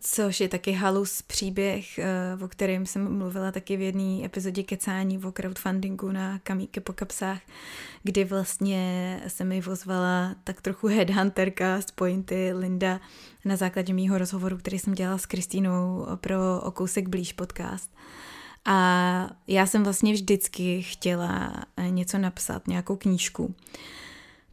[0.00, 2.04] což je taky halus příběh, eh,
[2.44, 7.40] o kterém jsem mluvila taky v jedné epizodě kecání o crowdfundingu na kamíky po kapsách,
[8.02, 13.00] kdy vlastně se mi vozvala tak trochu headhunterka z Pointy Linda
[13.44, 17.90] na základě mýho rozhovoru, který jsem dělala s Kristínou pro O kousek blíž podcast.
[18.66, 21.52] A já jsem vlastně vždycky chtěla
[21.88, 23.54] něco napsat, nějakou knížku.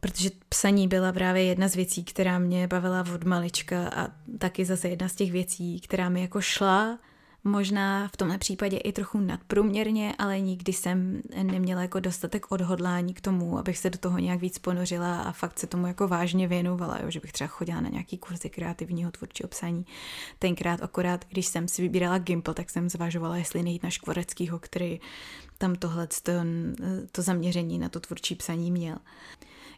[0.00, 4.08] Protože psaní byla právě jedna z věcí, která mě bavila od malička a
[4.38, 6.98] taky zase jedna z těch věcí, která mi jako šla,
[7.44, 13.20] možná v tomhle případě i trochu nadprůměrně, ale nikdy jsem neměla jako dostatek odhodlání k
[13.20, 16.98] tomu, abych se do toho nějak víc ponořila a fakt se tomu jako vážně věnovala,
[17.02, 19.86] jo, že bych třeba chodila na nějaký kurzy kreativního tvůrčího psaní.
[20.38, 25.00] Tenkrát akorát, když jsem si vybírala Gimple, tak jsem zvažovala, jestli nejít na Škvoreckýho, který
[25.58, 26.32] tam tohle to,
[27.12, 28.96] to zaměření na to tvůrčí psaní měl.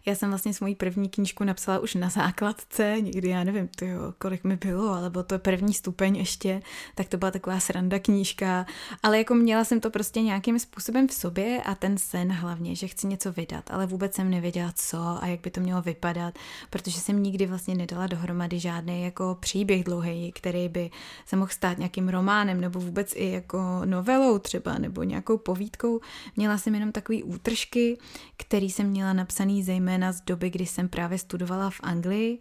[0.09, 4.45] Já jsem vlastně svou první knížku napsala už na základce, někdy já nevím, tyjo, kolik
[4.45, 6.63] mi bylo, ale bylo to první stupeň ještě,
[6.95, 8.67] tak to byla taková sranda knížka,
[9.03, 12.89] ale jako měla jsem to prostě nějakým způsobem v sobě a ten sen hlavně, že
[12.89, 16.35] chci něco vydat, ale vůbec jsem nevěděla co a jak by to mělo vypadat,
[16.71, 20.91] protože jsem nikdy vlastně nedala dohromady žádný jako příběh dlouhý, který by
[21.27, 26.01] se mohl stát nějakým románem nebo vůbec i jako novelou třeba nebo nějakou povídkou.
[26.37, 27.99] Měla jsem jenom takový útržky,
[28.37, 32.39] který jsem měla napsaný zejména zejména z doby, kdy jsem právě studovala v Anglii.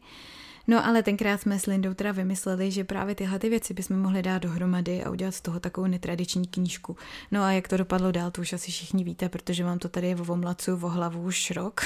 [0.68, 4.22] No ale tenkrát jsme s Lindou teda vymysleli, že právě tyhle ty věci bychom mohli
[4.22, 6.98] dát dohromady a udělat z toho takovou netradiční knížku.
[7.32, 10.08] No a jak to dopadlo dál, to už asi všichni víte, protože vám to tady
[10.08, 11.82] je v omlacu, v hlavu už rok.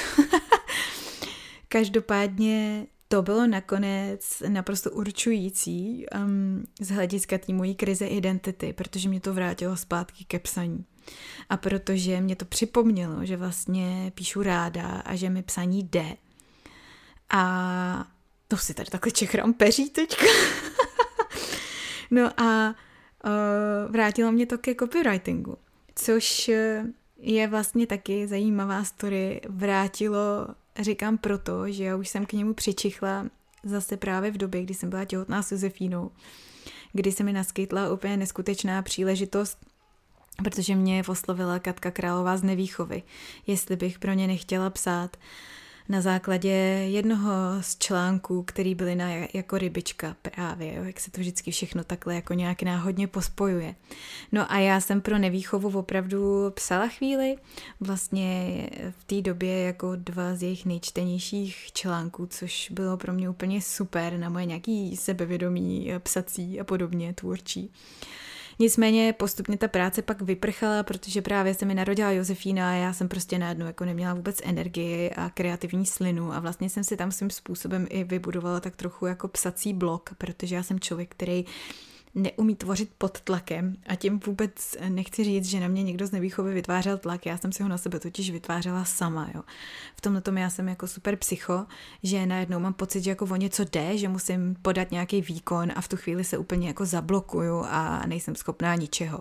[1.68, 9.20] Každopádně to bylo nakonec naprosto určující um, z hlediska té mojí krize identity, protože mě
[9.20, 10.84] to vrátilo zpátky ke psaní.
[11.48, 16.16] A protože mě to připomnělo, že vlastně píšu ráda a že mi psaní jde.
[17.30, 18.06] A
[18.48, 20.24] to si tady takhle čechrám peří teďka.
[22.10, 22.74] no a
[23.24, 25.56] uh, vrátilo mě to ke copywritingu,
[25.94, 26.50] což
[27.18, 29.40] je vlastně taky zajímavá story.
[29.48, 30.46] Vrátilo,
[30.80, 33.26] říkám proto, že já už jsem k němu přičichla
[33.64, 36.10] zase právě v době, kdy jsem byla těhotná s Josefínou,
[36.92, 39.69] kdy se mi naskytla úplně neskutečná příležitost
[40.44, 43.02] protože mě oslovila Katka Králová z Nevýchovy,
[43.46, 45.16] jestli bych pro ně nechtěla psát
[45.88, 46.50] na základě
[46.88, 47.30] jednoho
[47.60, 52.14] z článků, který byly na jako rybička právě, jo, jak se to vždycky všechno takhle
[52.14, 53.74] jako nějak náhodně pospojuje.
[54.32, 57.36] No a já jsem pro nevýchovu opravdu psala chvíli,
[57.80, 63.62] vlastně v té době jako dva z jejich nejčtenějších článků, což bylo pro mě úplně
[63.62, 67.72] super na moje nějaký sebevědomí psací a podobně tvůrčí.
[68.60, 73.08] Nicméně postupně ta práce pak vyprchala, protože právě se mi narodila Josefína a já jsem
[73.08, 77.30] prostě najednou jako neměla vůbec energii a kreativní slinu a vlastně jsem si tam svým
[77.30, 81.44] způsobem i vybudovala tak trochu jako psací blok, protože já jsem člověk, který
[82.14, 86.54] neumí tvořit pod tlakem a tím vůbec nechci říct, že na mě někdo z nevýchovy
[86.54, 89.42] vytvářel tlak, já jsem si ho na sebe totiž vytvářela sama, jo.
[89.96, 91.66] V tomhle tom já jsem jako super psycho,
[92.02, 95.80] že najednou mám pocit, že jako o něco jde, že musím podat nějaký výkon a
[95.80, 99.20] v tu chvíli se úplně jako zablokuju a nejsem schopná ničeho.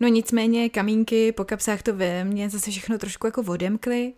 [0.00, 4.12] No nicméně kamínky po kapsách to ve mně zase všechno trošku jako odemkly,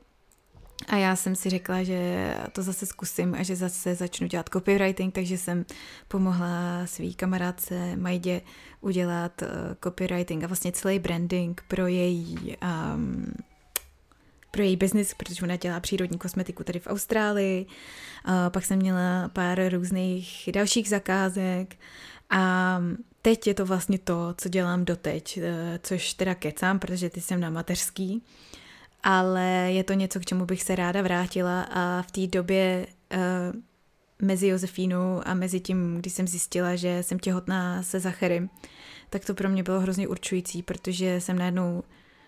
[0.88, 5.14] a já jsem si řekla, že to zase zkusím a že zase začnu dělat copywriting,
[5.14, 5.64] takže jsem
[6.08, 8.40] pomohla svý kamarádce Majdě
[8.80, 9.48] udělat uh,
[9.84, 12.56] copywriting a vlastně celý branding pro její
[12.94, 13.34] um,
[14.50, 17.66] pro její biznis, protože ona dělá přírodní kosmetiku tady v Austrálii.
[17.66, 21.76] Uh, pak jsem měla pár různých dalších zakázek
[22.30, 22.78] a
[23.22, 25.44] teď je to vlastně to, co dělám doteď, uh,
[25.82, 28.22] což teda kecám, protože ty jsem na mateřský.
[29.06, 33.60] Ale je to něco, k čemu bych se ráda vrátila a v té době uh,
[34.22, 38.50] mezi Josefínou a mezi tím, když jsem zjistila, že jsem těhotná se Zacharym,
[39.10, 41.82] tak to pro mě bylo hrozně určující, protože jsem najednou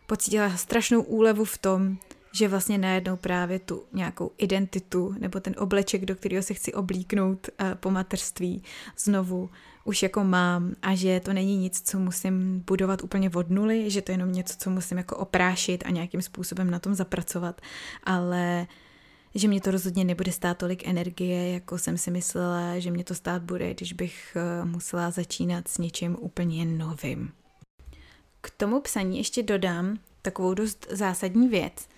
[0.06, 1.96] pocítila strašnou úlevu v tom,
[2.32, 7.48] že vlastně najednou právě tu nějakou identitu nebo ten obleček, do kterého se chci oblíknout
[7.48, 8.62] uh, po mateřství,
[8.98, 9.50] znovu
[9.86, 14.02] už jako mám a že to není nic, co musím budovat úplně od nuly, že
[14.02, 17.60] to je jenom něco, co musím jako oprášit a nějakým způsobem na tom zapracovat,
[18.04, 18.66] ale
[19.34, 23.14] že mě to rozhodně nebude stát tolik energie, jako jsem si myslela, že mě to
[23.14, 27.32] stát bude, když bych eh, musela začínat s něčím úplně novým.
[28.40, 31.88] K tomu psaní ještě dodám takovou dost zásadní věc,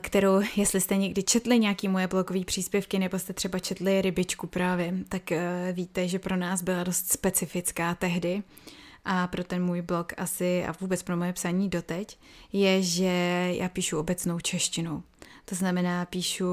[0.00, 4.94] kterou, jestli jste někdy četli nějaký moje blogové příspěvky, nebo jste třeba četli Rybičku právě,
[5.08, 8.42] tak e, víte, že pro nás byla dost specifická tehdy
[9.04, 12.18] a pro ten můj blog asi a vůbec pro moje psaní doteď,
[12.52, 13.04] je, že
[13.58, 15.02] já píšu obecnou češtinou.
[15.44, 16.46] To znamená, píšu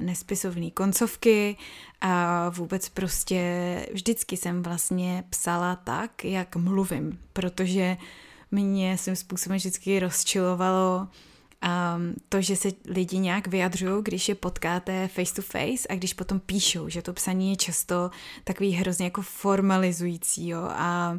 [0.00, 1.56] nespisovné koncovky
[2.00, 3.40] a vůbec prostě
[3.92, 7.96] vždycky jsem vlastně psala tak, jak mluvím, protože
[8.50, 11.08] mě svým způsobem vždycky rozčilovalo
[12.28, 16.40] to, že se lidi nějak vyjadřují, když je potkáte face to face a když potom
[16.40, 18.10] píšou, že to psaní je často
[18.44, 21.18] takový hrozně jako formalizující jo, a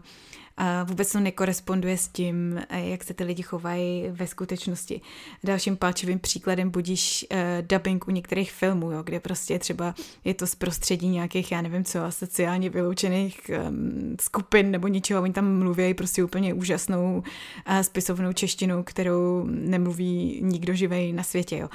[0.84, 5.02] vůbec to nekoresponduje s tím, eh, jak se ty lidi chovají ve skutečnosti.
[5.44, 9.96] Dalším palčivým příkladem budíš uh, dubbing u některých filmů, jo, kde prostě třeba
[10.26, 15.34] je to z prostředí nějakých, já nevím co, sociálně vyloučených um, skupin nebo něčeho, oni
[15.34, 17.24] tam mluví prostě úplně úžasnou
[17.70, 21.70] uh, spisovnou češtinou, kterou nemluví nikdo živej na světě, jo.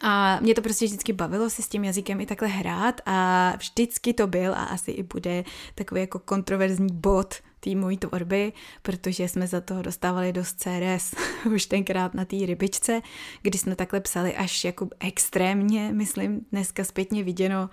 [0.00, 4.12] A mě to prostě vždycky bavilo si s tím jazykem i takhle hrát a vždycky
[4.12, 5.44] to byl a asi i bude
[5.74, 11.14] takový jako kontroverzní bod té mojí tvorby, protože jsme za toho dostávali dost CRS
[11.54, 13.02] už tenkrát na té rybičce,
[13.42, 17.70] kdy jsme takhle psali až jako extrémně, myslím, dneska zpětně viděno,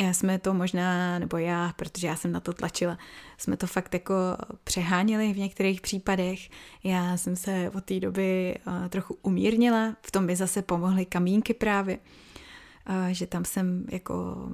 [0.00, 2.98] já jsme to možná, nebo já, protože já jsem na to tlačila,
[3.38, 4.14] jsme to fakt jako
[4.64, 6.50] přeháněli v některých případech.
[6.84, 11.54] Já jsem se od té doby uh, trochu umírnila, v tom by zase pomohly kamínky
[11.54, 11.98] právě,
[12.88, 14.48] uh, že tam jsem jako,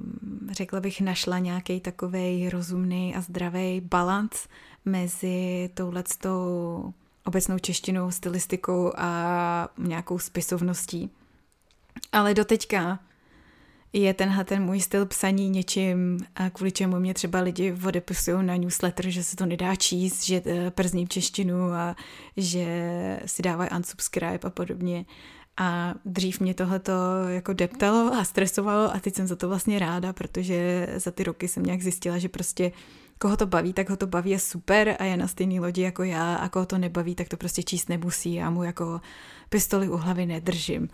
[0.51, 4.47] řekla bych, našla nějaký takový rozumný a zdravý balans
[4.85, 6.93] mezi touhletou
[7.25, 11.09] obecnou češtinou, stylistikou a nějakou spisovností.
[12.11, 12.99] Ale doteďka
[14.01, 16.19] je tenhle ten můj styl psaní něčím,
[16.53, 20.71] kvůli čemu mě třeba lidi odepisují na newsletter, že se to nedá číst, že eh,
[20.71, 21.95] przní češtinu a
[22.37, 22.65] že
[23.25, 25.05] si dávají unsubscribe a podobně.
[25.57, 26.91] A dřív mě tohleto
[27.27, 31.47] jako deptalo a stresovalo a teď jsem za to vlastně ráda, protože za ty roky
[31.47, 32.71] jsem nějak zjistila, že prostě
[33.17, 36.03] koho to baví, tak ho to baví je super a je na stejný lodi jako
[36.03, 38.33] já a koho to nebaví, tak to prostě číst nemusí.
[38.33, 39.01] Já mu jako
[39.49, 40.89] pistoli u hlavy nedržím.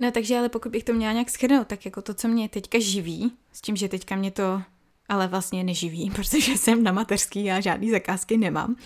[0.00, 2.78] No takže ale pokud bych to měla nějak schrnout, tak jako to, co mě teďka
[2.80, 4.62] živí, s tím, že teďka mě to
[5.08, 8.76] ale vlastně neživí, protože jsem na mateřský a žádný zakázky nemám,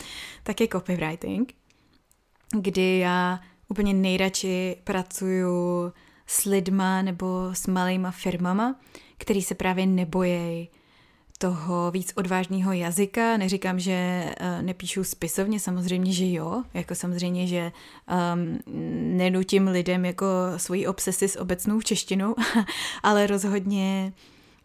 [0.42, 1.54] tak je copywriting,
[2.60, 5.92] kdy já úplně nejradši pracuju
[6.26, 8.80] s lidma nebo s malýma firmama,
[9.18, 10.68] který se právě nebojejí
[11.38, 13.36] toho víc odvážného jazyka.
[13.36, 16.62] Neříkám, že uh, nepíšu spisovně, samozřejmě, že jo.
[16.74, 17.72] Jako samozřejmě, že
[18.34, 18.58] um,
[19.16, 20.26] nenutím lidem jako
[20.56, 22.34] svoji obsesy s obecnou češtinou,
[23.02, 24.12] ale rozhodně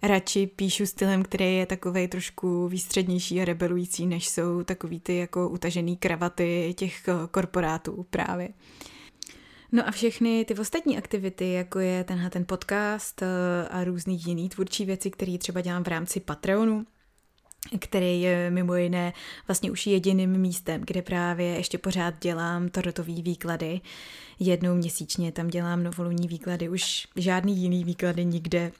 [0.03, 5.49] radši píšu stylem, který je takový trošku výstřednější a rebelující, než jsou takový ty jako
[5.49, 8.49] utažený kravaty těch eh, korporátů právě.
[9.75, 14.49] No a všechny ty ostatní aktivity, jako je tenhle ten podcast eh, a různý jiný
[14.49, 16.85] tvůrčí věci, které třeba dělám v rámci Patreonu,
[17.79, 19.13] který je mimo jiné
[19.47, 23.81] vlastně už jediným místem, kde právě ještě pořád dělám tarotový výklady.
[24.39, 28.71] Jednou měsíčně tam dělám novoluní výklady, už žádný jiný výklady nikde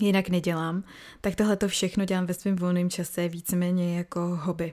[0.00, 0.84] jinak nedělám.
[1.20, 4.72] Tak tohle to všechno dělám ve svém volném čase víceméně jako hobby.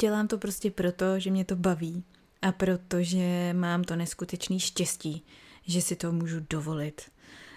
[0.00, 2.04] Dělám to prostě proto, že mě to baví
[2.46, 5.24] a protože mám to neskutečný štěstí,
[5.66, 7.02] že si to můžu dovolit.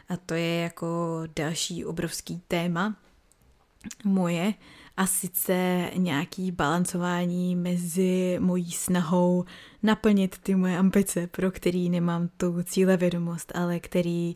[0.09, 2.95] A to je jako další obrovský téma
[4.03, 4.53] moje
[4.97, 9.45] a sice nějaký balancování mezi mojí snahou
[9.83, 14.35] naplnit ty moje ambice, pro který nemám tu cílevědomost, ale který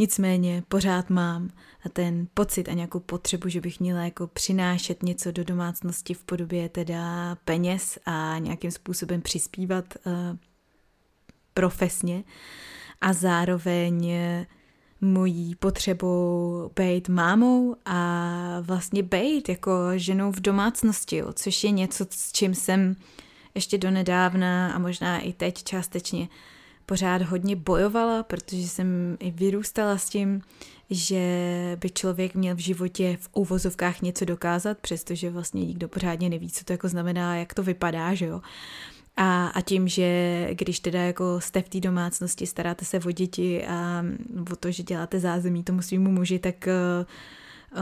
[0.00, 1.50] nicméně pořád mám
[1.86, 6.24] a ten pocit a nějakou potřebu, že bych měla jako přinášet něco do domácnosti v
[6.24, 10.12] podobě teda peněz a nějakým způsobem přispívat uh,
[11.54, 12.24] profesně.
[13.00, 14.12] A zároveň
[15.00, 22.06] mojí potřebou být mámou a vlastně být jako ženou v domácnosti, jo, což je něco,
[22.10, 22.96] s čím jsem
[23.54, 26.28] ještě donedávna a možná i teď částečně
[26.90, 30.42] pořád hodně bojovala, protože jsem i vyrůstala s tím,
[30.90, 31.22] že
[31.80, 36.64] by člověk měl v životě v úvozovkách něco dokázat, přestože vlastně nikdo pořádně neví, co
[36.64, 38.40] to jako znamená, jak to vypadá, že jo.
[39.16, 43.66] A, a tím, že když teda jako jste v té domácnosti, staráte se o děti
[43.66, 44.04] a
[44.52, 46.68] o to, že děláte zázemí tomu svýmu muži, tak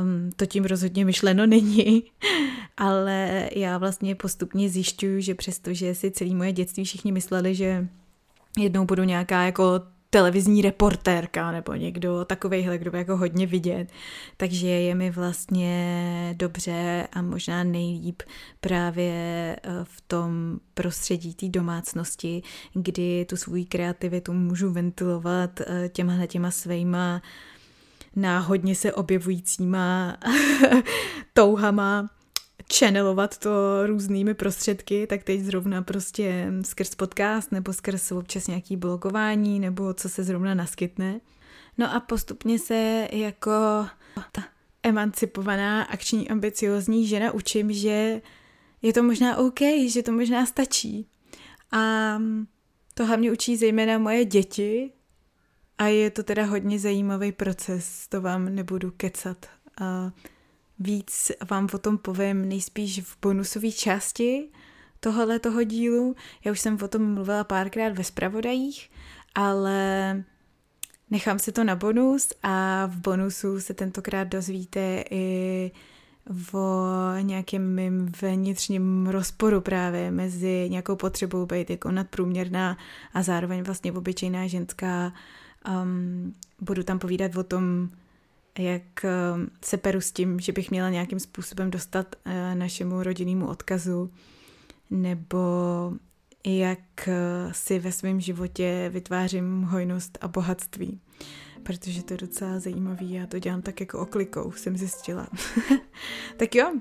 [0.01, 2.05] um, to tím rozhodně myšleno není.
[2.77, 7.89] Ale já vlastně postupně zjišťuju, že přestože si celý moje dětství všichni mysleli, že
[8.59, 9.81] jednou budu nějaká jako
[10.11, 13.89] televizní reportérka nebo někdo takovejhle, kdo jako hodně vidět.
[14.37, 18.23] Takže je mi vlastně dobře a možná nejlíp
[18.61, 19.13] právě
[19.63, 22.43] eh, v tom prostředí té domácnosti,
[22.75, 27.23] kdy tu svou kreativitu můžu ventilovat eh, těmhle těma svýma
[28.17, 30.17] náhodně se objevujícíma
[31.33, 32.11] touhama
[32.75, 39.61] channelovat to různými prostředky, tak teď zrovna prostě skrz podcast nebo skrz občas nějaký blogování
[39.61, 41.21] nebo co se zrovna naskytne.
[41.79, 43.51] No a postupně se jako
[44.33, 44.45] ta
[44.83, 48.23] emancipovaná, akční, ambiciozní žena učím, že
[48.83, 51.07] je to možná OK, že to možná stačí.
[51.73, 52.15] A
[52.95, 54.93] to hlavně učí zejména moje děti
[55.79, 59.47] a je to teda hodně zajímavý proces, to vám nebudu kecat.
[59.81, 60.13] A
[60.81, 64.49] Víc vám o tom povím nejspíš v bonusové části
[65.01, 66.17] tohohle toho dílu.
[66.45, 68.91] Já už jsem o tom mluvila párkrát ve spravodajích,
[69.35, 70.25] ale
[71.11, 75.71] nechám si to na bonus a v bonusu se tentokrát dozvíte i
[76.55, 76.87] o
[77.21, 82.79] nějakém mým vnitřním rozporu právě mezi nějakou potřebou být jako nadprůměrná
[83.15, 85.13] a zároveň vlastně obyčejná ženská.
[85.83, 87.91] Um, budu tam povídat o tom,
[88.59, 93.49] jak ehm, se peru s tím, že bych měla nějakým způsobem dostat eh, našemu rodinnému
[93.49, 94.11] odkazu,
[94.91, 95.39] nebo
[96.47, 97.15] jak eh,
[97.53, 101.01] si ve svém životě vytvářím hojnost a bohatství.
[101.63, 105.29] Protože to je docela zajímavý, já to dělám tak jako oklikou, jsem zjistila.
[106.37, 106.73] tak jo,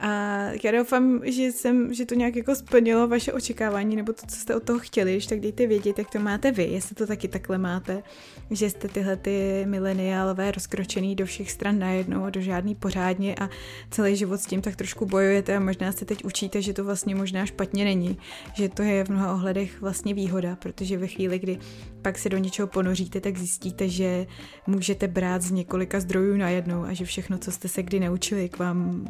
[0.00, 4.36] a já doufám, že, jsem, že to nějak jako splnilo vaše očekávání, nebo to, co
[4.36, 7.58] jste od toho chtěli, tak dejte vědět, jak to máte vy, jestli to taky takhle
[7.58, 8.02] máte,
[8.50, 13.48] že jste tyhle ty mileniálové rozkročený do všech stran najednou do žádný pořádně a
[13.90, 17.14] celý život s tím tak trošku bojujete a možná se teď učíte, že to vlastně
[17.14, 18.18] možná špatně není,
[18.54, 21.58] že to je v mnoha ohledech vlastně výhoda, protože ve chvíli, kdy
[22.02, 24.26] pak se do něčeho ponoříte, tak zjistíte, že
[24.66, 28.58] můžete brát z několika zdrojů najednou a že všechno, co jste se kdy naučili, k
[28.58, 29.06] vám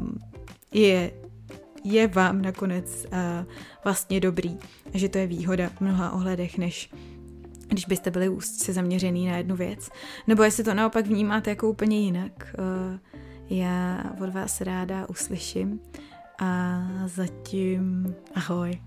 [0.73, 1.13] je
[1.85, 3.19] je vám nakonec uh,
[3.85, 4.59] vlastně dobrý
[4.95, 6.91] a že to je výhoda v mnoha ohledech, než
[7.69, 9.91] když byste byli úzce zaměřený na jednu věc.
[10.27, 12.99] Nebo jestli to naopak vnímáte jako úplně jinak, uh,
[13.51, 15.81] já od vás ráda uslyším
[16.39, 18.81] a zatím ahoj.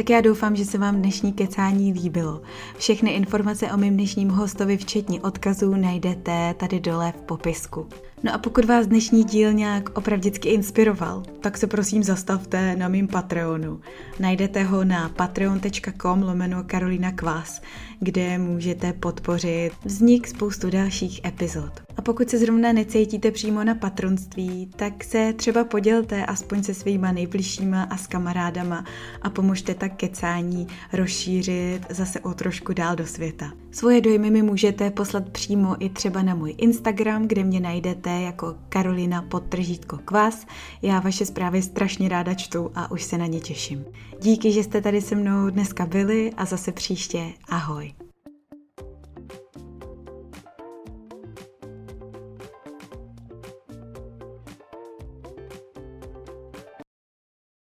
[0.00, 2.40] Tak já doufám, že se vám dnešní kecání líbilo.
[2.78, 7.88] Všechny informace o mém dnešním hostovi, včetně odkazů, najdete tady dole v popisku.
[8.22, 13.08] No a pokud vás dnešní díl nějak opravdicky inspiroval, tak se prosím zastavte na mým
[13.08, 13.80] Patreonu.
[14.20, 17.62] Najdete ho na patreon.com lomeno Karolina Kvás,
[18.00, 21.72] kde můžete podpořit vznik spoustu dalších epizod.
[21.96, 27.12] A pokud se zrovna necítíte přímo na patronství, tak se třeba podělte aspoň se svýma
[27.12, 28.84] nejbližšíma a s kamarádama
[29.22, 33.52] a pomožte tak kecání rozšířit zase o trošku dál do světa.
[33.70, 38.56] Svoje dojmy mi můžete poslat přímo i třeba na můj Instagram, kde mě najdete jako
[38.68, 40.46] Karolina podtržítko kvás.
[40.82, 43.84] Já vaše zprávy strašně ráda čtu a už se na ně těším.
[44.22, 47.32] Díky, že jste tady se mnou dneska byli a zase příště.
[47.48, 47.92] Ahoj.